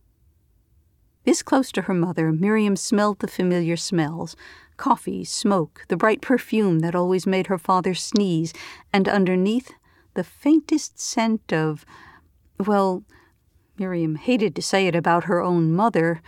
This 1.25 1.43
close 1.43 1.71
to 1.73 1.83
her 1.83 1.95
mother, 1.95 2.33
Miriam 2.33 2.77
smelled 2.77 3.21
the 3.21 3.29
familiar 3.29 3.77
smells 3.77 4.37
coffee, 4.77 5.23
smoke, 5.23 5.85
the 5.87 5.97
bright 5.97 6.21
perfume 6.21 6.81
that 6.81 6.95
always 6.95 7.25
made 7.25 7.47
her 7.47 7.59
father 7.59 7.95
sneeze, 7.95 8.53
and 8.93 9.09
underneath, 9.09 9.71
the 10.15 10.25
faintest 10.25 10.99
scent 10.99 11.53
of. 11.53 11.85
well, 12.59 13.05
Miriam 13.79 14.17
hated 14.17 14.57
to 14.57 14.63
say 14.63 14.89
it 14.89 14.97
about 14.97 15.25
her 15.25 15.41
own 15.41 15.73
mother, 15.73 16.21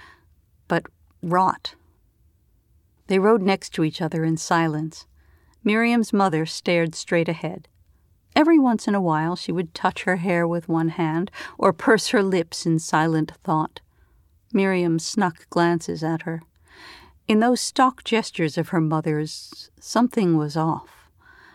but 0.69 0.87
rot. 1.21 1.75
They 3.09 3.19
rode 3.19 3.43
next 3.43 3.71
to 3.71 3.83
each 3.83 4.01
other 4.01 4.25
in 4.25 4.37
silence. 4.37 5.07
Miriam's 5.65 6.13
mother 6.13 6.47
stared 6.47 6.95
straight 6.95 7.29
ahead. 7.29 7.67
Every 8.37 8.59
once 8.59 8.89
in 8.89 8.95
a 8.95 9.01
while 9.01 9.37
she 9.37 9.53
would 9.53 9.75
touch 9.75 10.03
her 10.05 10.17
hair 10.17 10.47
with 10.47 10.69
one 10.69 10.89
hand 10.89 11.31
or 11.57 11.73
purse 11.73 12.09
her 12.09 12.23
lips 12.23 12.67
in 12.67 12.79
silent 12.81 13.33
thought. 13.45 13.81
Miriam 14.53 14.99
snuck 14.99 15.49
glances 15.51 16.03
at 16.03 16.23
her. 16.23 16.43
In 17.29 17.41
those 17.41 17.61
stock 17.61 18.05
gestures 18.05 18.59
of 18.59 18.69
her 18.71 18.81
mother's, 18.81 19.71
something 19.81 20.37
was 20.37 20.57
off. 20.57 21.09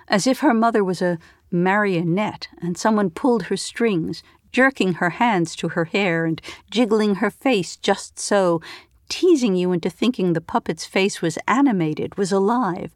As 0.08 0.26
if 0.26 0.40
her 0.40 0.54
mother 0.54 0.84
was 0.84 1.02
a 1.02 1.20
marionette 1.52 2.48
and 2.62 2.78
someone 2.78 3.10
pulled 3.10 3.44
her 3.44 3.58
strings, 3.58 4.24
jerking 4.52 4.94
her 4.94 5.12
hands 5.12 5.56
to 5.58 5.70
her 5.70 5.86
hair 5.86 6.26
and 6.26 6.42
jiggling 6.72 7.16
her 7.16 7.30
face 7.30 7.76
just 7.76 8.18
so, 8.18 8.62
teasing 9.10 9.56
you 9.56 9.72
into 9.72 9.90
thinking 9.90 10.34
the 10.34 10.42
puppet's 10.42 10.86
face 10.86 11.22
was 11.22 11.38
animated, 11.48 12.18
was 12.18 12.32
alive. 12.32 12.96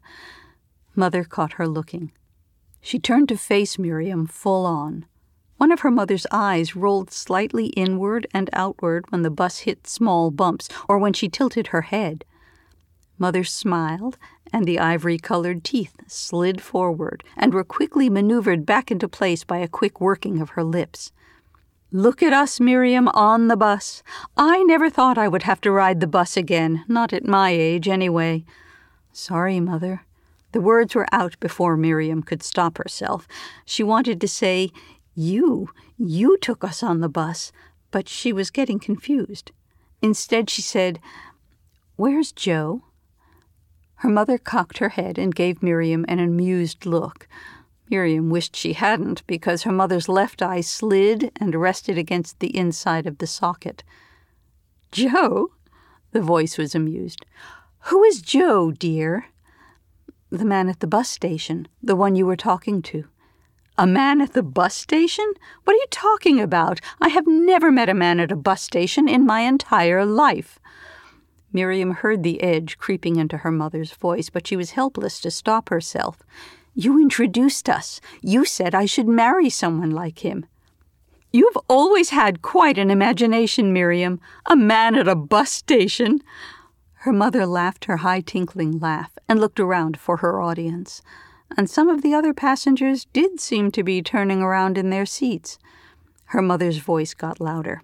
Mother 0.96 1.22
caught 1.22 1.54
her 1.54 1.68
looking. 1.68 2.12
She 2.84 2.98
turned 2.98 3.30
to 3.30 3.38
face 3.38 3.78
Miriam 3.78 4.26
full 4.26 4.66
on. 4.66 5.06
One 5.56 5.72
of 5.72 5.80
her 5.80 5.90
mother's 5.90 6.26
eyes 6.30 6.76
rolled 6.76 7.10
slightly 7.10 7.68
inward 7.68 8.26
and 8.34 8.50
outward 8.52 9.06
when 9.08 9.22
the 9.22 9.30
bus 9.30 9.60
hit 9.60 9.86
small 9.86 10.30
bumps 10.30 10.68
or 10.86 10.98
when 10.98 11.14
she 11.14 11.30
tilted 11.30 11.68
her 11.68 11.80
head. 11.80 12.26
Mother 13.18 13.42
smiled, 13.42 14.18
and 14.52 14.66
the 14.66 14.78
ivory 14.78 15.16
colored 15.16 15.64
teeth 15.64 15.96
slid 16.06 16.60
forward 16.60 17.24
and 17.38 17.54
were 17.54 17.64
quickly 17.64 18.10
maneuvered 18.10 18.66
back 18.66 18.90
into 18.90 19.08
place 19.08 19.44
by 19.44 19.56
a 19.56 19.66
quick 19.66 19.98
working 19.98 20.42
of 20.42 20.50
her 20.50 20.62
lips. 20.62 21.10
Look 21.90 22.22
at 22.22 22.34
us, 22.34 22.60
Miriam, 22.60 23.08
on 23.08 23.48
the 23.48 23.56
bus. 23.56 24.02
I 24.36 24.62
never 24.62 24.90
thought 24.90 25.16
I 25.16 25.28
would 25.28 25.44
have 25.44 25.62
to 25.62 25.72
ride 25.72 26.00
the 26.00 26.06
bus 26.06 26.36
again, 26.36 26.84
not 26.86 27.14
at 27.14 27.24
my 27.24 27.48
age, 27.48 27.88
anyway. 27.88 28.44
Sorry, 29.10 29.58
Mother. 29.58 30.04
The 30.54 30.60
words 30.60 30.94
were 30.94 31.08
out 31.10 31.34
before 31.40 31.76
Miriam 31.76 32.22
could 32.22 32.40
stop 32.40 32.78
herself. 32.78 33.26
She 33.64 33.82
wanted 33.82 34.20
to 34.20 34.28
say, 34.28 34.70
You, 35.12 35.70
you 35.98 36.38
took 36.38 36.62
us 36.62 36.80
on 36.80 37.00
the 37.00 37.08
bus, 37.08 37.50
but 37.90 38.08
she 38.08 38.32
was 38.32 38.52
getting 38.52 38.78
confused. 38.78 39.50
Instead, 40.00 40.48
she 40.48 40.62
said, 40.62 41.00
Where's 41.96 42.30
Joe? 42.30 42.84
Her 43.96 44.08
mother 44.08 44.38
cocked 44.38 44.78
her 44.78 44.90
head 44.90 45.18
and 45.18 45.34
gave 45.34 45.60
Miriam 45.60 46.04
an 46.06 46.20
amused 46.20 46.86
look. 46.86 47.26
Miriam 47.90 48.30
wished 48.30 48.54
she 48.54 48.74
hadn't, 48.74 49.26
because 49.26 49.64
her 49.64 49.72
mother's 49.72 50.08
left 50.08 50.40
eye 50.40 50.60
slid 50.60 51.32
and 51.40 51.56
rested 51.56 51.98
against 51.98 52.38
the 52.38 52.56
inside 52.56 53.08
of 53.08 53.18
the 53.18 53.26
socket. 53.26 53.82
Joe? 54.92 55.50
The 56.12 56.22
voice 56.22 56.56
was 56.56 56.76
amused. 56.76 57.26
Who 57.86 58.04
is 58.04 58.22
Joe, 58.22 58.70
dear? 58.70 59.26
The 60.34 60.44
man 60.44 60.68
at 60.68 60.80
the 60.80 60.88
bus 60.88 61.08
station, 61.08 61.68
the 61.80 61.94
one 61.94 62.16
you 62.16 62.26
were 62.26 62.34
talking 62.34 62.82
to. 62.82 63.04
A 63.78 63.86
man 63.86 64.20
at 64.20 64.32
the 64.32 64.42
bus 64.42 64.74
station? 64.74 65.32
What 65.62 65.74
are 65.74 65.76
you 65.76 65.86
talking 65.92 66.40
about? 66.40 66.80
I 67.00 67.10
have 67.10 67.28
never 67.28 67.70
met 67.70 67.88
a 67.88 67.94
man 67.94 68.18
at 68.18 68.32
a 68.32 68.36
bus 68.36 68.60
station 68.60 69.06
in 69.06 69.24
my 69.24 69.42
entire 69.42 70.04
life. 70.04 70.58
Miriam 71.52 71.92
heard 71.92 72.24
the 72.24 72.42
edge 72.42 72.78
creeping 72.78 73.14
into 73.14 73.36
her 73.36 73.52
mother's 73.52 73.92
voice, 73.92 74.28
but 74.28 74.44
she 74.44 74.56
was 74.56 74.72
helpless 74.72 75.20
to 75.20 75.30
stop 75.30 75.68
herself. 75.68 76.18
You 76.74 77.00
introduced 77.00 77.68
us. 77.68 78.00
You 78.20 78.44
said 78.44 78.74
I 78.74 78.86
should 78.86 79.06
marry 79.06 79.48
someone 79.48 79.92
like 79.92 80.24
him. 80.24 80.46
You've 81.32 81.58
always 81.68 82.10
had 82.10 82.42
quite 82.42 82.76
an 82.76 82.90
imagination, 82.90 83.72
Miriam. 83.72 84.20
A 84.46 84.56
man 84.56 84.96
at 84.96 85.06
a 85.06 85.14
bus 85.14 85.52
station. 85.52 86.22
Her 87.04 87.12
mother 87.12 87.44
laughed 87.44 87.84
her 87.84 87.98
high 87.98 88.22
tinkling 88.22 88.78
laugh 88.78 89.12
and 89.28 89.38
looked 89.38 89.60
around 89.60 89.98
for 89.98 90.16
her 90.16 90.40
audience. 90.40 91.02
And 91.54 91.68
some 91.68 91.90
of 91.90 92.00
the 92.00 92.14
other 92.14 92.32
passengers 92.32 93.04
did 93.12 93.40
seem 93.40 93.70
to 93.72 93.82
be 93.82 94.00
turning 94.00 94.40
around 94.40 94.78
in 94.78 94.88
their 94.88 95.04
seats. 95.04 95.58
Her 96.28 96.40
mother's 96.40 96.78
voice 96.78 97.12
got 97.12 97.42
louder. 97.42 97.82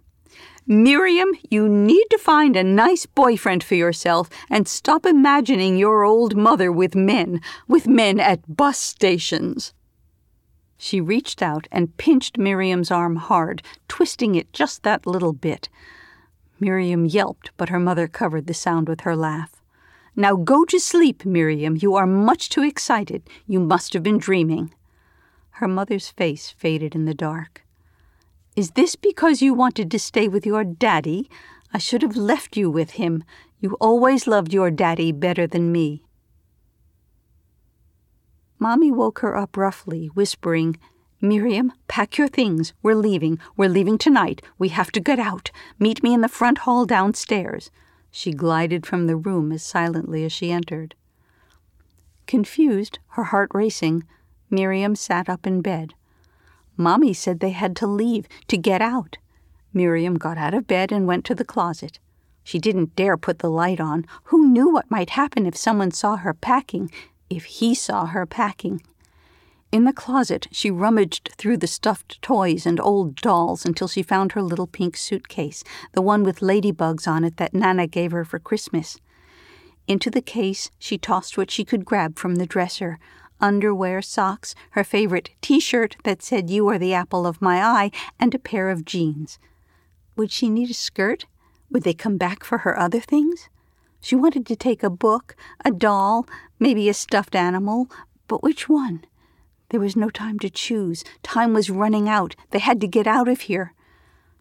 Miriam, 0.67 1.33
you 1.51 1.69
need 1.69 2.07
to 2.09 2.17
find 2.17 2.57
a 2.57 2.65
nice 2.65 3.05
boyfriend 3.05 3.63
for 3.63 3.75
yourself 3.75 4.31
and 4.49 4.67
stop 4.67 5.05
imagining 5.05 5.77
your 5.77 6.03
old 6.03 6.35
mother 6.35 6.73
with 6.73 6.95
men, 6.95 7.43
with 7.69 7.87
men 7.87 8.21
at 8.21 8.57
bus 8.57 8.79
stations. 8.79 9.75
She 10.79 10.99
reached 10.99 11.43
out 11.43 11.69
and 11.71 11.95
pinched 11.99 12.39
Miriam's 12.39 12.91
arm 12.91 13.17
hard, 13.17 13.63
twisting 13.87 14.35
it 14.35 14.51
just 14.55 14.83
that 14.85 15.07
little 15.07 15.35
bit. 15.35 15.69
Miriam 16.61 17.07
yelped, 17.07 17.51
but 17.57 17.71
her 17.71 17.81
mother 17.81 18.07
covered 18.07 18.47
the 18.47 18.55
sound 18.55 18.89
with 18.89 19.01
her 19.01 19.17
laugh. 19.17 19.61
Now 20.15 20.37
go 20.37 20.65
to 20.67 20.79
sleep, 20.79 21.25
Miriam. 21.25 21.79
You 21.81 21.95
are 21.95 22.07
much 22.07 22.51
too 22.51 22.63
excited. 22.63 23.23
You 23.47 23.59
must 23.59 23.95
have 23.95 24.03
been 24.03 24.19
dreaming. 24.19 24.75
Her 25.53 25.69
mother's 25.69 26.11
face 26.11 26.51
faded 26.51 26.95
in 26.95 27.07
the 27.07 27.15
dark. 27.15 27.65
Is 28.57 28.73
this 28.73 28.97
because 28.97 29.41
you 29.41 29.55
wanted 29.55 29.91
to 29.91 29.99
stay 29.99 30.29
with 30.29 30.45
your 30.45 30.65
daddy? 30.65 31.31
I 31.73 31.79
should 31.79 32.03
have 32.03 32.17
left 32.17 32.57
you 32.57 32.71
with 32.71 32.93
him. 32.93 33.25
You 33.61 33.77
always 33.81 34.27
loved 34.27 34.53
your 34.53 34.71
daddy 34.71 35.13
better 35.13 35.47
than 35.47 35.73
me. 35.73 36.03
Mommy 38.59 38.91
woke 38.91 39.21
her 39.21 39.37
up 39.37 39.57
roughly, 39.57 40.09
whispering, 40.09 40.79
Miriam, 41.23 41.73
pack 41.87 42.17
your 42.17 42.29
things. 42.29 42.73
We're 42.83 42.95
leaving. 42.95 43.39
We're 43.55 43.69
leaving 43.69 43.99
tonight. 43.99 44.41
We 44.59 44.69
have 44.71 44.91
to 44.93 45.01
get 45.01 45.19
out. 45.19 45.51
Meet 45.79 46.03
me 46.03 46.15
in 46.15 46.23
the 46.23 46.29
front 46.29 46.59
hall 46.59 46.87
downstairs. 46.87 47.71
She 48.11 48.33
glided 48.33 48.87
from 48.87 49.07
the 49.07 49.17
room 49.17 49.53
as 49.53 49.63
silently 49.63 50.25
as 50.25 50.33
she 50.33 50.51
entered. 50.51 50.95
Confused, 52.27 53.01
her 53.09 53.25
heart 53.25 53.51
racing, 53.53 54.05
Miriam 54.49 54.97
sat 54.97 55.29
up 55.29 55.47
in 55.47 55.61
bed. 55.61 55.93
Mommy 56.79 57.13
said 57.13 57.41
they 57.41 57.51
had 57.51 57.77
to 57.77 57.87
leave, 57.87 58.27
to 58.49 58.57
get 58.57 58.81
out. 58.81 59.19
Miriam 59.75 60.15
got 60.15 60.39
out 60.39 60.55
of 60.55 60.67
bed 60.67 60.91
and 60.91 61.07
went 61.07 61.27
to 61.27 61.35
the 61.35 61.45
closet. 61.45 61.99
She 62.43 62.59
didn't 62.59 62.97
dare 62.97 63.19
put 63.19 63.41
the 63.41 63.51
light 63.51 63.79
on. 63.79 64.07
Who 64.25 64.49
knew 64.49 64.71
what 64.71 64.91
might 64.91 65.11
happen 65.11 65.45
if 65.45 65.55
someone 65.55 65.91
saw 65.91 66.17
her 66.17 66.33
packing, 66.33 66.91
if 67.29 67.45
he 67.45 67.75
saw 67.75 68.07
her 68.07 68.25
packing? 68.25 68.81
In 69.73 69.85
the 69.85 69.93
closet, 69.93 70.49
she 70.51 70.71
rummaged 70.71 71.31
through 71.37 71.59
the 71.59 71.69
stuffed 71.69 72.21
toys 72.23 72.67
and 72.67 72.81
old 72.81 73.15
dolls 73.17 73.65
until 73.65 73.87
she 73.87 74.03
found 74.03 74.33
her 74.33 74.43
little 74.43 74.67
pink 74.67 74.97
suitcase, 74.97 75.63
the 75.93 76.03
one 76.03 76.25
with 76.25 76.41
ladybugs 76.41 77.07
on 77.07 77.23
it 77.23 77.37
that 77.37 77.55
Nana 77.55 77.87
gave 77.87 78.11
her 78.11 78.25
for 78.25 78.41
Christmas. 78.41 78.99
Into 79.87 80.11
the 80.11 80.23
case, 80.23 80.71
she 80.79 80.99
tossed 80.99 81.39
what 81.39 81.51
she 81.53 81.65
could 81.65 81.85
grab 81.85 82.19
from 82.19 82.37
the 82.37 82.47
dresser 82.47 82.99
underwear, 83.41 84.03
socks, 84.03 84.55
her 84.73 84.85
favorite 84.85 85.31
t 85.41 85.61
shirt 85.61 85.97
that 86.05 86.23
said, 86.23 86.51
You 86.51 86.69
are 86.69 86.79
the 86.79 86.95
apple 86.95 87.27
of 87.27 87.41
my 87.41 87.63
eye, 87.63 87.91
and 88.19 88.35
a 88.35 88.39
pair 88.39 88.71
of 88.71 88.85
jeans. 88.85 89.39
Would 90.17 90.31
she 90.31 90.49
need 90.49 90.71
a 90.71 90.75
skirt? 90.75 91.27
Would 91.71 91.83
they 91.85 91.95
come 91.95 92.17
back 92.17 92.45
for 92.45 92.59
her 92.59 92.79
other 92.79 93.01
things? 93.01 93.49
She 94.01 94.15
wanted 94.17 94.47
to 94.47 94.57
take 94.57 94.83
a 94.83 94.91
book, 94.91 95.37
a 95.65 95.71
doll, 95.71 96.27
maybe 96.59 96.89
a 96.89 96.95
stuffed 96.95 97.35
animal, 97.35 97.91
but 98.29 98.43
which 98.43 98.69
one? 98.69 99.05
There 99.71 99.81
was 99.81 99.97
no 99.97 100.11
time 100.11 100.39
to 100.41 100.51
choose. 100.51 101.05
Time 101.23 101.55
was 101.55 101.71
running 101.71 102.09
out. 102.09 102.37
They 102.51 102.59
had 102.59 102.81
to 102.81 102.89
get 102.89 103.07
out 103.07 103.29
of 103.29 103.43
here. 103.43 103.73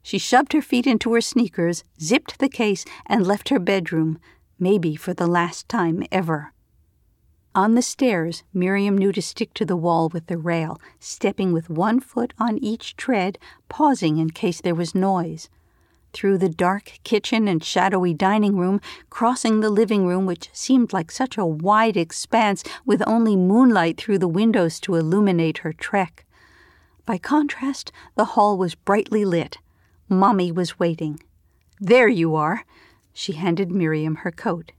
She 0.01 0.17
shoved 0.17 0.53
her 0.53 0.61
feet 0.61 0.87
into 0.87 1.13
her 1.13 1.21
sneakers, 1.21 1.83
zipped 2.01 2.39
the 2.39 2.49
case, 2.49 2.83
and 3.05 3.25
left 3.25 3.49
her 3.49 3.59
bedroom, 3.59 4.19
maybe 4.59 4.95
for 4.95 5.13
the 5.13 5.27
last 5.27 5.69
time 5.69 6.03
ever. 6.11 6.53
On 7.53 7.75
the 7.75 7.81
stairs, 7.81 8.43
Miriam 8.53 8.97
knew 8.97 9.11
to 9.11 9.21
stick 9.21 9.53
to 9.55 9.65
the 9.65 9.75
wall 9.75 10.09
with 10.09 10.27
the 10.27 10.37
rail, 10.37 10.79
stepping 10.99 11.51
with 11.51 11.69
one 11.69 11.99
foot 11.99 12.33
on 12.39 12.57
each 12.57 12.95
tread, 12.95 13.37
pausing 13.69 14.17
in 14.17 14.29
case 14.29 14.61
there 14.61 14.75
was 14.75 14.95
noise. 14.95 15.49
Through 16.13 16.39
the 16.39 16.49
dark 16.49 16.99
kitchen 17.03 17.47
and 17.47 17.63
shadowy 17.63 18.13
dining 18.13 18.57
room, 18.57 18.81
crossing 19.09 19.59
the 19.59 19.69
living 19.69 20.05
room, 20.05 20.25
which 20.25 20.49
seemed 20.53 20.91
like 20.91 21.11
such 21.11 21.37
a 21.37 21.45
wide 21.45 21.97
expanse 21.97 22.63
with 22.85 23.07
only 23.07 23.35
moonlight 23.35 23.97
through 23.97 24.19
the 24.19 24.27
windows 24.27 24.79
to 24.81 24.95
illuminate 24.95 25.59
her 25.59 25.73
trek. 25.73 26.25
By 27.05 27.17
contrast, 27.17 27.91
the 28.15 28.25
hall 28.25 28.57
was 28.57 28.75
brightly 28.75 29.25
lit. 29.25 29.57
Mommy 30.07 30.51
was 30.51 30.79
waiting. 30.79 31.19
There 31.79 32.07
you 32.07 32.35
are. 32.35 32.65
She 33.13 33.33
handed 33.33 33.71
Miriam 33.71 34.15
her 34.15 34.31
coat. 34.31 34.71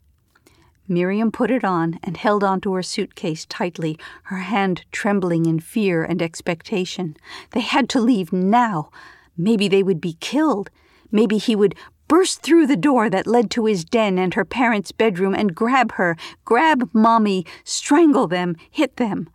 Miriam 0.91 1.31
put 1.31 1.53
it 1.53 1.63
on 1.63 2.01
and 2.03 2.17
held 2.17 2.43
onto 2.43 2.73
her 2.75 2.83
suitcase 2.83 3.47
tightly, 3.47 3.97
her 4.25 4.39
hand 4.39 4.85
trembling 4.91 5.47
in 5.47 5.61
fear 5.61 6.03
and 6.03 6.21
expectation. 6.21 7.17
They 7.53 7.61
had 7.61 7.89
to 7.91 8.01
leave 8.01 8.33
now. 8.33 8.91
Maybe 9.37 9.69
they 9.69 9.85
would 9.85 10.01
be 10.01 10.15
killed. 10.15 10.69
Maybe 11.11 11.39
he 11.39 11.57
would 11.57 11.75
burst 12.09 12.43
through 12.43 12.67
the 12.67 12.77
door 12.77 13.09
that 13.09 13.27
led 13.27 13.51
to 13.53 13.67
his 13.67 13.85
den 13.85 14.19
and 14.19 14.35
her 14.35 14.45
parents' 14.45 14.93
bedroom 14.93 15.35
and 15.35 15.55
grab 15.55 15.93
her, 15.93 16.17
grab 16.45 16.91
Mommy, 16.93 17.47
strangle 17.65 18.27
them, 18.27 18.57
hit 18.71 18.97
them. 18.97 19.29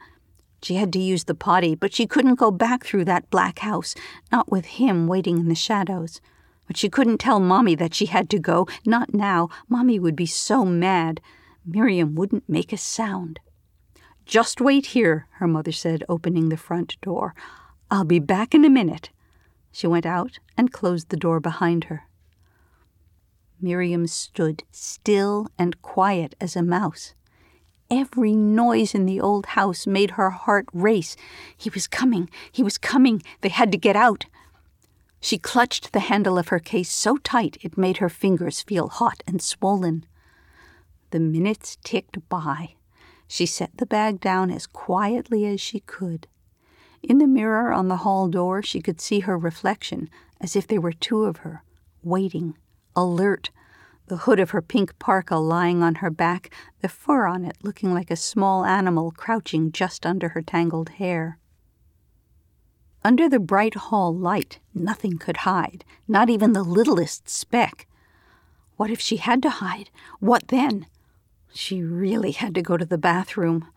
She 0.61 0.75
had 0.75 0.91
to 0.93 0.99
use 0.99 1.25
the 1.25 1.35
potty, 1.35 1.75
but 1.75 1.93
she 1.93 2.07
couldn't 2.07 2.35
go 2.35 2.51
back 2.51 2.83
through 2.83 3.05
that 3.05 3.29
black 3.29 3.59
house, 3.59 3.95
not 4.31 4.51
with 4.51 4.65
him 4.65 5.07
waiting 5.07 5.37
in 5.37 5.47
the 5.47 5.55
shadows. 5.55 6.19
But 6.67 6.75
she 6.75 6.89
couldn't 6.89 7.19
tell 7.19 7.39
Mommy 7.39 7.75
that 7.75 7.93
she 7.93 8.07
had 8.07 8.29
to 8.31 8.39
go, 8.39 8.67
not 8.85 9.13
now. 9.13 9.49
Mommy 9.69 9.99
would 9.99 10.15
be 10.15 10.25
so 10.25 10.65
mad. 10.65 11.21
Miriam 11.65 12.15
wouldn't 12.15 12.49
make 12.49 12.73
a 12.73 12.77
sound. 12.77 13.39
Just 14.25 14.59
wait 14.59 14.87
here, 14.87 15.27
her 15.33 15.47
mother 15.47 15.71
said, 15.71 16.03
opening 16.09 16.49
the 16.49 16.57
front 16.57 16.99
door. 17.01 17.35
I'll 17.91 18.03
be 18.03 18.19
back 18.19 18.55
in 18.55 18.65
a 18.65 18.69
minute. 18.69 19.11
She 19.75 19.87
went 19.87 20.05
out 20.05 20.39
and 20.55 20.71
closed 20.71 21.09
the 21.09 21.17
door 21.17 21.41
behind 21.41 21.85
her. 21.85 22.07
Miriam 23.59 24.07
stood 24.07 24.63
still 24.71 25.49
and 25.59 25.81
quiet 25.81 26.33
as 26.39 26.55
a 26.55 26.63
mouse. 26.63 27.13
Every 27.91 28.37
noise 28.37 28.95
in 28.95 29.05
the 29.05 29.19
old 29.19 29.47
house 29.47 29.85
made 29.85 30.11
her 30.11 30.29
heart 30.29 30.67
race. 30.71 31.17
He 31.57 31.69
was 31.69 31.87
coming, 31.87 32.29
he 32.53 32.63
was 32.63 32.77
coming, 32.77 33.21
they 33.41 33.49
had 33.49 33.69
to 33.73 33.77
get 33.77 33.97
out. 33.97 34.27
She 35.19 35.37
clutched 35.37 35.91
the 35.91 36.07
handle 36.07 36.37
of 36.37 36.47
her 36.47 36.59
case 36.59 36.89
so 36.89 37.17
tight 37.17 37.57
it 37.59 37.77
made 37.77 37.97
her 37.97 38.07
fingers 38.07 38.61
feel 38.61 38.87
hot 38.87 39.23
and 39.27 39.41
swollen. 39.41 40.05
The 41.11 41.19
minutes 41.19 41.77
ticked 41.83 42.29
by. 42.29 42.75
She 43.27 43.45
set 43.45 43.75
the 43.75 43.85
bag 43.85 44.21
down 44.21 44.51
as 44.51 44.67
quietly 44.67 45.45
as 45.45 45.59
she 45.59 45.81
could. 45.81 46.27
In 47.07 47.19
the 47.19 47.27
mirror 47.27 47.71
on 47.71 47.87
the 47.87 47.97
hall 47.97 48.27
door, 48.27 48.63
she 48.63 48.81
could 48.81 48.99
see 48.99 49.19
her 49.19 49.37
reflection, 49.37 50.09
as 50.41 50.55
if 50.55 50.65
there 50.65 50.81
were 50.81 50.91
two 50.91 51.25
of 51.25 51.37
her, 51.37 51.63
waiting, 52.01 52.57
alert, 52.95 53.51
the 54.07 54.17
hood 54.17 54.39
of 54.39 54.49
her 54.51 54.61
pink 54.61 54.97
parka 54.97 55.35
lying 55.35 55.83
on 55.83 55.95
her 55.95 56.09
back, 56.09 56.51
the 56.81 56.89
fur 56.89 57.27
on 57.27 57.45
it 57.45 57.57
looking 57.61 57.93
like 57.93 58.09
a 58.09 58.15
small 58.15 58.65
animal 58.65 59.11
crouching 59.11 59.71
just 59.71 60.03
under 60.03 60.29
her 60.29 60.41
tangled 60.41 60.89
hair. 60.89 61.37
Under 63.03 63.29
the 63.29 63.39
bright 63.39 63.75
hall 63.75 64.11
light, 64.11 64.57
nothing 64.73 65.19
could 65.19 65.37
hide, 65.37 65.85
not 66.07 66.31
even 66.31 66.53
the 66.53 66.63
littlest 66.63 67.29
speck. 67.29 67.87
What 68.77 68.89
if 68.89 68.99
she 68.99 69.17
had 69.17 69.43
to 69.43 69.49
hide? 69.51 69.91
What 70.19 70.47
then? 70.47 70.87
She 71.53 71.83
really 71.83 72.31
had 72.31 72.55
to 72.55 72.63
go 72.63 72.77
to 72.77 72.85
the 72.85 72.97
bathroom. 72.97 73.67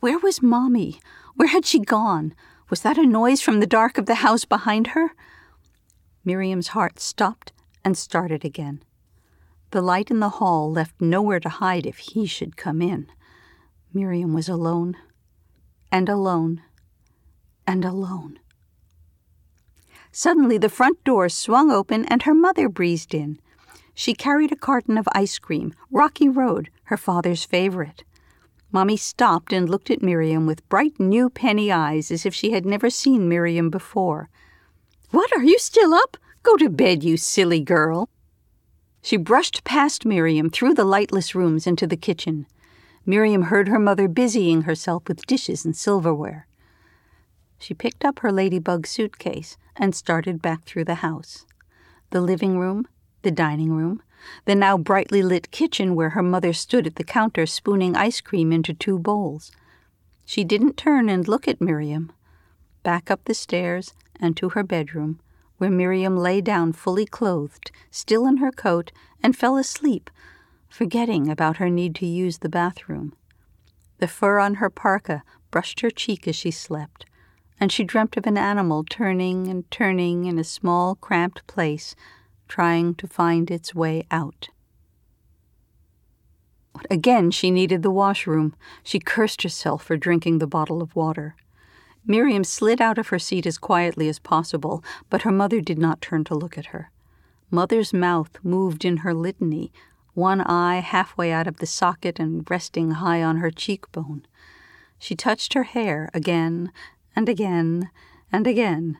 Where 0.00 0.18
was 0.18 0.40
Mommy? 0.40 0.98
Where 1.36 1.48
had 1.48 1.66
she 1.66 1.78
gone? 1.78 2.34
Was 2.70 2.82
that 2.82 2.98
a 2.98 3.04
noise 3.04 3.40
from 3.40 3.58
the 3.58 3.66
dark 3.66 3.98
of 3.98 4.06
the 4.06 4.16
house 4.16 4.44
behind 4.44 4.88
her? 4.88 5.10
Miriam's 6.24 6.68
heart 6.68 7.00
stopped 7.00 7.52
and 7.84 7.98
started 7.98 8.44
again. 8.44 8.84
The 9.72 9.82
light 9.82 10.08
in 10.08 10.20
the 10.20 10.38
hall 10.38 10.70
left 10.70 11.00
nowhere 11.00 11.40
to 11.40 11.48
hide 11.48 11.84
if 11.84 11.98
he 11.98 12.26
should 12.26 12.56
come 12.56 12.80
in. 12.80 13.08
Miriam 13.92 14.32
was 14.32 14.48
alone, 14.48 14.96
and 15.90 16.08
alone, 16.08 16.62
and 17.66 17.84
alone. 17.84 18.38
Suddenly, 20.12 20.58
the 20.58 20.68
front 20.68 21.02
door 21.02 21.28
swung 21.28 21.72
open 21.72 22.04
and 22.04 22.22
her 22.22 22.34
mother 22.34 22.68
breezed 22.68 23.14
in. 23.14 23.40
She 23.94 24.14
carried 24.14 24.52
a 24.52 24.56
carton 24.56 24.96
of 24.96 25.08
ice 25.12 25.40
cream, 25.40 25.74
Rocky 25.90 26.28
Road, 26.28 26.70
her 26.84 26.96
father's 26.96 27.44
favorite. 27.44 28.04
Mommy 28.72 28.96
stopped 28.96 29.52
and 29.52 29.68
looked 29.68 29.90
at 29.90 30.02
Miriam 30.02 30.46
with 30.46 30.68
bright 30.68 30.98
new 31.00 31.28
penny 31.28 31.72
eyes 31.72 32.10
as 32.10 32.24
if 32.24 32.34
she 32.34 32.52
had 32.52 32.64
never 32.64 32.88
seen 32.88 33.28
Miriam 33.28 33.68
before. 33.68 34.28
What, 35.10 35.32
are 35.36 35.42
you 35.42 35.58
still 35.58 35.92
up? 35.92 36.16
Go 36.42 36.56
to 36.56 36.70
bed, 36.70 37.02
you 37.02 37.16
silly 37.16 37.60
girl. 37.60 38.08
She 39.02 39.16
brushed 39.16 39.64
past 39.64 40.04
Miriam 40.04 40.50
through 40.50 40.74
the 40.74 40.84
lightless 40.84 41.34
rooms 41.34 41.66
into 41.66 41.86
the 41.86 41.96
kitchen. 41.96 42.46
Miriam 43.04 43.42
heard 43.42 43.68
her 43.68 43.78
mother 43.78 44.06
busying 44.08 44.62
herself 44.62 45.08
with 45.08 45.26
dishes 45.26 45.64
and 45.64 45.76
silverware. 45.76 46.46
She 47.58 47.74
picked 47.74 48.04
up 48.04 48.20
her 48.20 48.30
ladybug 48.30 48.86
suitcase 48.86 49.56
and 49.74 49.94
started 49.94 50.40
back 50.40 50.64
through 50.64 50.84
the 50.84 50.96
house. 50.96 51.44
The 52.10 52.20
living 52.20 52.58
room, 52.58 52.86
the 53.22 53.30
dining 53.30 53.72
room, 53.72 54.02
the 54.44 54.54
now 54.54 54.76
brightly 54.76 55.22
lit 55.22 55.50
kitchen 55.50 55.94
where 55.94 56.10
her 56.10 56.22
mother 56.22 56.52
stood 56.52 56.86
at 56.86 56.96
the 56.96 57.04
counter 57.04 57.46
spooning 57.46 57.96
ice 57.96 58.20
cream 58.20 58.52
into 58.52 58.74
two 58.74 58.98
bowls. 58.98 59.52
She 60.24 60.44
didn't 60.44 60.76
turn 60.76 61.08
and 61.08 61.26
look 61.26 61.48
at 61.48 61.60
Miriam. 61.60 62.12
Back 62.82 63.10
up 63.10 63.24
the 63.24 63.34
stairs 63.34 63.94
and 64.20 64.36
to 64.36 64.50
her 64.50 64.62
bedroom, 64.62 65.20
where 65.58 65.70
Miriam 65.70 66.16
lay 66.16 66.40
down 66.40 66.72
fully 66.72 67.06
clothed, 67.06 67.70
still 67.90 68.26
in 68.26 68.38
her 68.38 68.52
coat, 68.52 68.92
and 69.22 69.36
fell 69.36 69.56
asleep, 69.56 70.10
forgetting 70.68 71.28
about 71.28 71.58
her 71.58 71.68
need 71.68 71.94
to 71.96 72.06
use 72.06 72.38
the 72.38 72.48
bathroom. 72.48 73.14
The 73.98 74.08
fur 74.08 74.38
on 74.38 74.54
her 74.54 74.70
parka 74.70 75.22
brushed 75.50 75.80
her 75.80 75.90
cheek 75.90 76.26
as 76.26 76.36
she 76.36 76.50
slept, 76.50 77.04
and 77.58 77.70
she 77.70 77.84
dreamt 77.84 78.16
of 78.16 78.26
an 78.26 78.38
animal 78.38 78.84
turning 78.88 79.48
and 79.48 79.70
turning 79.70 80.24
in 80.24 80.38
a 80.38 80.44
small, 80.44 80.94
cramped 80.94 81.46
place 81.46 81.94
trying 82.50 82.94
to 82.96 83.06
find 83.06 83.50
its 83.50 83.74
way 83.74 84.04
out. 84.10 84.48
Again, 86.90 87.30
she 87.30 87.50
needed 87.50 87.82
the 87.82 87.90
washroom. 87.90 88.54
She 88.82 88.98
cursed 88.98 89.42
herself 89.42 89.84
for 89.84 89.96
drinking 89.96 90.38
the 90.38 90.46
bottle 90.46 90.82
of 90.82 90.96
water. 90.96 91.36
Miriam 92.04 92.42
slid 92.42 92.80
out 92.80 92.98
of 92.98 93.08
her 93.08 93.18
seat 93.18 93.46
as 93.46 93.56
quietly 93.56 94.08
as 94.08 94.18
possible, 94.18 94.82
but 95.08 95.22
her 95.22 95.30
mother 95.30 95.60
did 95.60 95.78
not 95.78 96.00
turn 96.00 96.24
to 96.24 96.34
look 96.34 96.58
at 96.58 96.66
her. 96.66 96.90
Mother's 97.50 97.92
mouth 97.92 98.30
moved 98.42 98.84
in 98.84 98.98
her 98.98 99.14
litany, 99.14 99.72
one 100.14 100.40
eye 100.40 100.80
halfway 100.80 101.30
out 101.30 101.46
of 101.46 101.58
the 101.58 101.66
socket 101.66 102.18
and 102.18 102.48
resting 102.50 102.92
high 102.92 103.22
on 103.22 103.36
her 103.36 103.50
cheekbone. 103.50 104.26
She 104.98 105.14
touched 105.14 105.54
her 105.54 105.64
hair 105.64 106.10
again 106.12 106.72
and 107.14 107.28
again 107.28 107.90
and 108.32 108.46
again. 108.46 108.98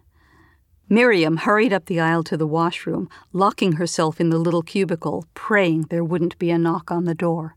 Miriam 0.92 1.36
hurried 1.36 1.72
up 1.72 1.86
the 1.86 2.00
aisle 2.00 2.24
to 2.24 2.36
the 2.36 2.48
washroom, 2.48 3.08
locking 3.32 3.74
herself 3.74 4.20
in 4.20 4.30
the 4.30 4.40
little 4.40 4.62
cubicle, 4.62 5.24
praying 5.34 5.82
there 5.82 6.02
wouldn't 6.02 6.36
be 6.40 6.50
a 6.50 6.58
knock 6.58 6.90
on 6.90 7.04
the 7.04 7.14
door. 7.14 7.54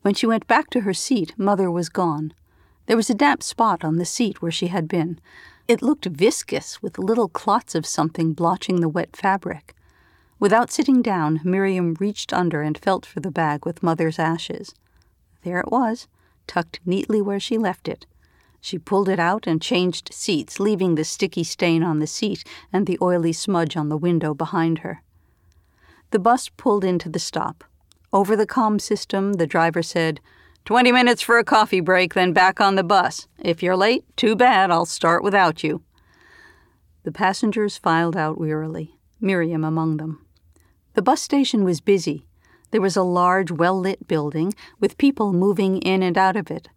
When 0.00 0.14
she 0.14 0.26
went 0.26 0.46
back 0.46 0.70
to 0.70 0.80
her 0.80 0.94
seat, 0.94 1.34
Mother 1.36 1.70
was 1.70 1.90
gone. 1.90 2.32
There 2.86 2.96
was 2.96 3.10
a 3.10 3.14
damp 3.14 3.42
spot 3.42 3.84
on 3.84 3.96
the 3.96 4.06
seat 4.06 4.40
where 4.40 4.50
she 4.50 4.68
had 4.68 4.88
been. 4.88 5.20
It 5.68 5.82
looked 5.82 6.06
viscous, 6.06 6.80
with 6.80 6.96
little 6.98 7.28
clots 7.28 7.74
of 7.74 7.84
something 7.84 8.32
blotching 8.32 8.80
the 8.80 8.88
wet 8.88 9.14
fabric. 9.14 9.74
Without 10.40 10.70
sitting 10.70 11.02
down, 11.02 11.42
Miriam 11.44 11.98
reached 12.00 12.32
under 12.32 12.62
and 12.62 12.78
felt 12.78 13.04
for 13.04 13.20
the 13.20 13.30
bag 13.30 13.66
with 13.66 13.82
Mother's 13.82 14.18
ashes. 14.18 14.74
There 15.42 15.60
it 15.60 15.70
was, 15.70 16.08
tucked 16.46 16.80
neatly 16.86 17.20
where 17.20 17.40
she 17.40 17.58
left 17.58 17.88
it. 17.88 18.06
She 18.66 18.80
pulled 18.80 19.08
it 19.08 19.20
out 19.20 19.46
and 19.46 19.62
changed 19.62 20.12
seats, 20.12 20.58
leaving 20.58 20.96
the 20.96 21.04
sticky 21.04 21.44
stain 21.44 21.84
on 21.84 22.00
the 22.00 22.06
seat 22.08 22.42
and 22.72 22.84
the 22.84 22.98
oily 23.00 23.32
smudge 23.32 23.76
on 23.76 23.90
the 23.90 23.96
window 23.96 24.34
behind 24.34 24.78
her. 24.78 25.04
The 26.10 26.18
bus 26.18 26.48
pulled 26.48 26.82
into 26.82 27.08
the 27.08 27.20
stop. 27.20 27.62
Over 28.12 28.34
the 28.34 28.44
com 28.44 28.80
system, 28.80 29.34
the 29.34 29.46
driver 29.46 29.84
said, 29.84 30.18
Twenty 30.64 30.90
minutes 30.90 31.22
for 31.22 31.38
a 31.38 31.44
coffee 31.44 31.78
break, 31.78 32.14
then 32.14 32.32
back 32.32 32.60
on 32.60 32.74
the 32.74 32.82
bus. 32.82 33.28
If 33.38 33.62
you're 33.62 33.76
late, 33.76 34.04
too 34.16 34.34
bad, 34.34 34.72
I'll 34.72 34.84
start 34.84 35.22
without 35.22 35.62
you. 35.62 35.82
The 37.04 37.12
passengers 37.12 37.78
filed 37.78 38.16
out 38.16 38.36
wearily, 38.36 38.96
Miriam 39.20 39.62
among 39.62 39.98
them. 39.98 40.26
The 40.94 41.02
bus 41.02 41.22
station 41.22 41.62
was 41.62 41.80
busy. 41.80 42.26
There 42.72 42.80
was 42.80 42.96
a 42.96 43.04
large, 43.04 43.52
well 43.52 43.78
lit 43.78 44.08
building, 44.08 44.54
with 44.80 44.98
people 44.98 45.32
moving 45.32 45.78
in 45.82 46.02
and 46.02 46.18
out 46.18 46.34
of 46.34 46.50
it, 46.50 46.68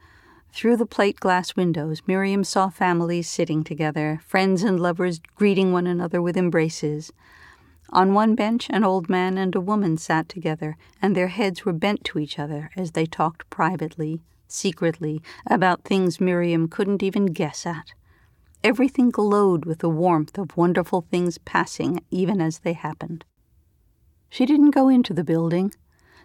through 0.52 0.78
the 0.78 0.86
plate 0.86 1.20
glass 1.20 1.56
windows, 1.56 2.02
Miriam 2.06 2.44
saw 2.44 2.70
families 2.70 3.30
sitting 3.30 3.64
together, 3.64 4.22
friends 4.26 4.64
and 4.64 4.80
lovers 4.80 5.22
greeting 5.36 5.72
one 5.72 5.88
another 5.88 6.22
with 6.22 6.36
embraces. 6.36 7.14
On 7.92 8.14
one 8.14 8.36
bench, 8.36 8.68
an 8.70 8.84
old 8.84 9.10
man 9.10 9.38
and 9.38 9.56
a 9.56 9.62
woman 9.62 9.98
sat 9.98 10.28
together, 10.28 10.78
and 11.02 11.16
their 11.16 11.30
heads 11.30 11.66
were 11.66 11.74
bent 11.74 12.04
to 12.06 12.20
each 12.20 12.38
other 12.38 12.72
as 12.76 12.92
they 12.92 13.06
talked 13.06 13.50
privately, 13.50 14.22
secretly, 14.48 15.22
about 15.48 15.84
things 15.84 16.20
Miriam 16.20 16.68
couldn't 16.68 17.02
even 17.02 17.28
guess 17.28 17.66
at. 17.66 17.94
Everything 18.64 19.10
glowed 19.10 19.66
with 19.66 19.80
the 19.80 19.90
warmth 19.90 20.38
of 20.38 20.58
wonderful 20.58 21.06
things 21.10 21.38
passing 21.38 22.04
even 22.12 22.42
as 22.42 22.60
they 22.60 22.74
happened. 22.74 23.24
She 24.30 24.46
didn't 24.46 24.72
go 24.72 24.90
into 24.90 25.14
the 25.14 25.24
building. 25.24 25.74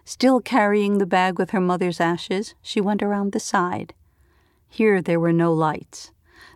Still 0.03 0.41
carrying 0.41 0.97
the 0.97 1.05
bag 1.05 1.39
with 1.39 1.51
her 1.51 1.61
mother's 1.61 1.99
ashes, 1.99 2.53
she 2.61 2.81
went 2.81 3.01
around 3.01 3.31
the 3.31 3.39
side. 3.39 3.93
Here 4.75 5.01
there 5.01 5.21
were 5.21 5.31
no 5.31 5.53
lights. 5.53 6.11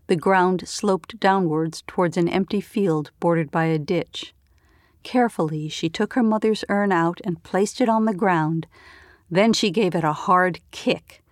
The 0.07 0.17
ground 0.17 0.67
sloped 0.67 1.21
downwards 1.21 1.85
towards 1.87 2.17
an 2.17 2.27
empty 2.27 2.59
field 2.59 3.11
bordered 3.21 3.49
by 3.49 3.67
a 3.67 3.79
ditch. 3.79 4.33
Carefully, 5.03 5.69
she 5.69 5.87
took 5.87 6.15
her 6.15 6.21
mother's 6.21 6.65
urn 6.67 6.91
out 6.91 7.21
and 7.23 7.41
placed 7.43 7.79
it 7.79 7.87
on 7.87 8.03
the 8.03 8.13
ground. 8.13 8.67
Then 9.31 9.53
she 9.53 9.71
gave 9.71 9.95
it 9.95 10.03
a 10.03 10.11
hard 10.11 10.59
kick. 10.71 11.23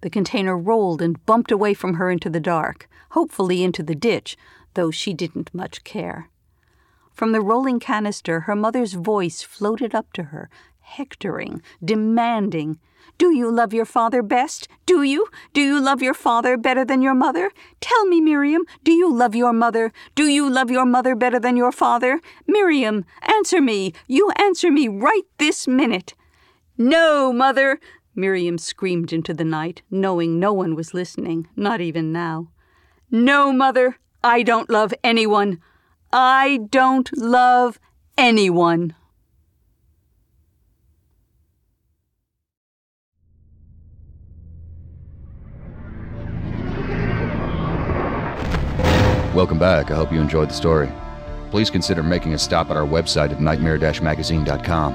The 0.00 0.10
container 0.10 0.58
rolled 0.58 1.00
and 1.00 1.24
bumped 1.26 1.52
away 1.52 1.74
from 1.74 1.94
her 1.94 2.10
into 2.10 2.28
the 2.28 2.40
dark, 2.40 2.88
hopefully 3.10 3.62
into 3.62 3.84
the 3.84 3.94
ditch, 3.94 4.36
though 4.74 4.90
she 4.90 5.14
didn't 5.14 5.54
much 5.54 5.84
care. 5.84 6.28
From 7.12 7.30
the 7.30 7.40
rolling 7.40 7.78
canister, 7.78 8.40
her 8.40 8.56
mother's 8.56 8.94
voice 8.94 9.42
floated 9.42 9.94
up 9.94 10.12
to 10.14 10.24
her, 10.24 10.50
hectoring, 10.80 11.62
demanding. 11.84 12.80
Do 13.18 13.34
you 13.34 13.50
love 13.50 13.72
your 13.72 13.84
father 13.84 14.22
best? 14.22 14.68
Do 14.86 15.02
you? 15.02 15.28
Do 15.52 15.60
you 15.60 15.80
love 15.80 16.02
your 16.02 16.14
father 16.14 16.56
better 16.56 16.84
than 16.84 17.02
your 17.02 17.14
mother? 17.14 17.50
Tell 17.80 18.06
me, 18.06 18.20
Miriam, 18.20 18.62
do 18.84 18.92
you 18.92 19.12
love 19.12 19.34
your 19.34 19.52
mother? 19.52 19.92
Do 20.14 20.26
you 20.26 20.48
love 20.50 20.70
your 20.70 20.86
mother 20.86 21.14
better 21.14 21.38
than 21.38 21.56
your 21.56 21.72
father? 21.72 22.20
Miriam, 22.46 23.04
answer 23.22 23.60
me. 23.60 23.92
You 24.08 24.30
answer 24.36 24.70
me 24.70 24.88
right 24.88 25.24
this 25.38 25.68
minute. 25.68 26.14
No, 26.78 27.32
mother, 27.32 27.78
Miriam 28.14 28.58
screamed 28.58 29.12
into 29.12 29.32
the 29.32 29.44
night, 29.44 29.82
knowing 29.90 30.38
no 30.38 30.52
one 30.52 30.74
was 30.74 30.94
listening, 30.94 31.48
not 31.56 31.80
even 31.80 32.12
now. 32.12 32.48
No, 33.10 33.52
mother, 33.52 33.98
I 34.24 34.42
don't 34.42 34.70
love 34.70 34.92
anyone. 35.02 35.60
I 36.12 36.60
don't 36.70 37.10
love 37.16 37.78
anyone. 38.18 38.94
Welcome 49.34 49.58
back. 49.58 49.90
I 49.90 49.94
hope 49.94 50.12
you 50.12 50.20
enjoyed 50.20 50.50
the 50.50 50.54
story. 50.54 50.92
Please 51.50 51.70
consider 51.70 52.02
making 52.02 52.34
a 52.34 52.38
stop 52.38 52.70
at 52.70 52.76
our 52.76 52.86
website 52.86 53.30
at 53.30 53.40
nightmare-magazine.com. 53.40 54.94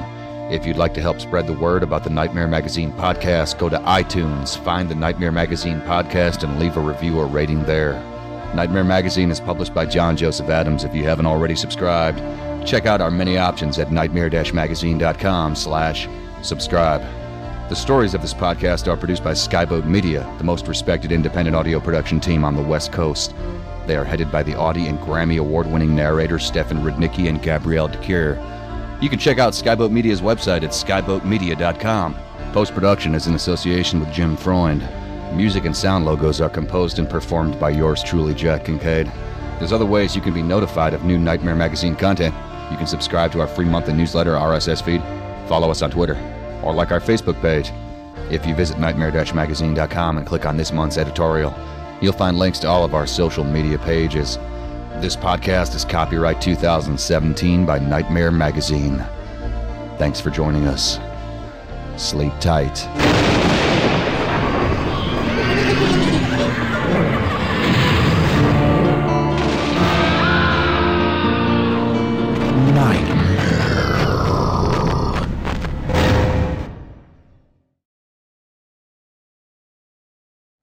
If 0.52 0.64
you'd 0.64 0.78
like 0.78 0.94
to 0.94 1.02
help 1.02 1.20
spread 1.20 1.48
the 1.48 1.54
word 1.54 1.82
about 1.82 2.04
the 2.04 2.12
Nightmare 2.12 2.48
Magazine 2.48 2.92
podcast, 2.94 3.58
go 3.58 3.68
to 3.68 3.80
iTunes, 3.80 4.56
find 4.64 4.90
the 4.90 4.96
Nightmare 4.96 5.32
Magazine 5.32 5.82
podcast, 5.82 6.44
and 6.44 6.60
leave 6.60 6.78
a 6.78 6.80
review 6.80 7.18
or 7.18 7.26
rating 7.26 7.64
there. 7.64 7.94
Nightmare 8.54 8.84
Magazine 8.84 9.32
is 9.32 9.40
published 9.40 9.74
by 9.74 9.88
John 9.88 10.16
Joseph 10.16 10.50
Adams. 10.50 10.84
If 10.84 10.94
you 10.94 11.04
haven't 11.04 11.26
already 11.26 11.56
subscribed, 11.56 12.20
check 12.68 12.86
out 12.86 13.02
our 13.02 13.12
many 13.12 13.40
options 13.40 13.80
at 13.80 13.92
nightmare-magazine.com 13.92 15.56
slash 15.56 16.08
subscribe. 16.44 17.02
The 17.70 17.76
stories 17.76 18.14
of 18.14 18.22
this 18.22 18.36
podcast 18.36 18.88
are 18.88 18.98
produced 18.98 19.24
by 19.24 19.32
Skyboat 19.32 19.86
Media, 19.86 20.32
the 20.38 20.44
most 20.44 20.68
respected 20.68 21.12
independent 21.12 21.56
audio 21.56 21.80
production 21.80 22.20
team 22.20 22.46
on 22.46 22.56
the 22.56 22.62
West 22.62 22.92
Coast. 22.92 23.34
They 23.88 23.96
are 23.96 24.04
headed 24.04 24.32
by 24.32 24.44
the 24.44 24.54
Audie 24.54 24.88
and 24.88 25.00
Grammy 25.00 25.40
award 25.40 25.66
winning 25.66 25.96
narrators 25.96 26.46
Stefan 26.46 26.80
Rudnicki 26.80 27.30
and 27.30 27.42
Gabrielle 27.42 27.88
de 27.88 27.98
Cuir. 28.04 28.38
You 29.02 29.10
can 29.10 29.18
check 29.18 29.40
out 29.40 29.54
Skyboat 29.54 29.92
Media's 29.92 30.22
website 30.22 30.64
at 30.64 30.72
skyboatmedia.com. 30.72 32.16
Post 32.52 32.74
production 32.74 33.16
is 33.16 33.28
in 33.28 33.36
association 33.36 34.02
with 34.02 34.12
Jim 34.12 34.36
Freund. 34.36 34.82
Music 35.36 35.64
and 35.66 35.76
sound 35.76 36.06
logos 36.06 36.42
are 36.42 36.50
composed 36.50 37.00
and 37.00 37.10
performed 37.10 37.58
by 37.60 37.70
yours 37.70 38.04
truly, 38.04 38.34
Jack 38.34 38.66
Kincaid. 38.66 39.10
There's 39.58 39.72
other 39.72 39.86
ways 39.86 40.16
you 40.16 40.22
can 40.22 40.34
be 40.34 40.42
notified 40.42 40.94
of 40.94 41.06
new 41.06 41.18
Nightmare 41.18 41.56
Magazine 41.56 41.96
content. 41.96 42.36
You 42.70 42.78
can 42.78 42.88
subscribe 42.88 43.32
to 43.32 43.40
our 43.40 43.48
free 43.48 43.66
monthly 43.66 43.94
newsletter 43.94 44.34
RSS 44.34 44.84
feed, 44.84 45.02
follow 45.48 45.72
us 45.72 45.82
on 45.82 45.92
Twitter, 45.92 46.16
or 46.62 46.74
like 46.74 46.92
our 46.92 47.00
Facebook 47.00 47.40
page. 47.42 47.72
If 48.30 48.46
you 48.46 48.54
visit 48.54 48.78
nightmare-magazine.com 48.80 50.18
and 50.18 50.28
click 50.28 50.46
on 50.46 50.58
this 50.58 50.74
month's 50.74 50.98
editorial, 50.98 51.52
you'll 52.02 52.14
find 52.14 52.38
links 52.38 52.60
to 52.60 52.68
all 52.68 52.84
of 52.84 52.94
our 52.94 53.08
social 53.08 53.44
media 53.44 53.78
pages. 53.80 54.38
This 55.02 55.16
podcast 55.16 55.76
is 55.76 55.86
copyright 55.86 56.42
2017 56.42 57.66
by 57.66 57.80
Nightmare 57.80 58.32
Magazine. 58.32 59.06
Thanks 59.98 60.20
for 60.20 60.30
joining 60.30 60.66
us. 60.66 61.00
Sleep 61.98 62.34
tight. 62.40 63.37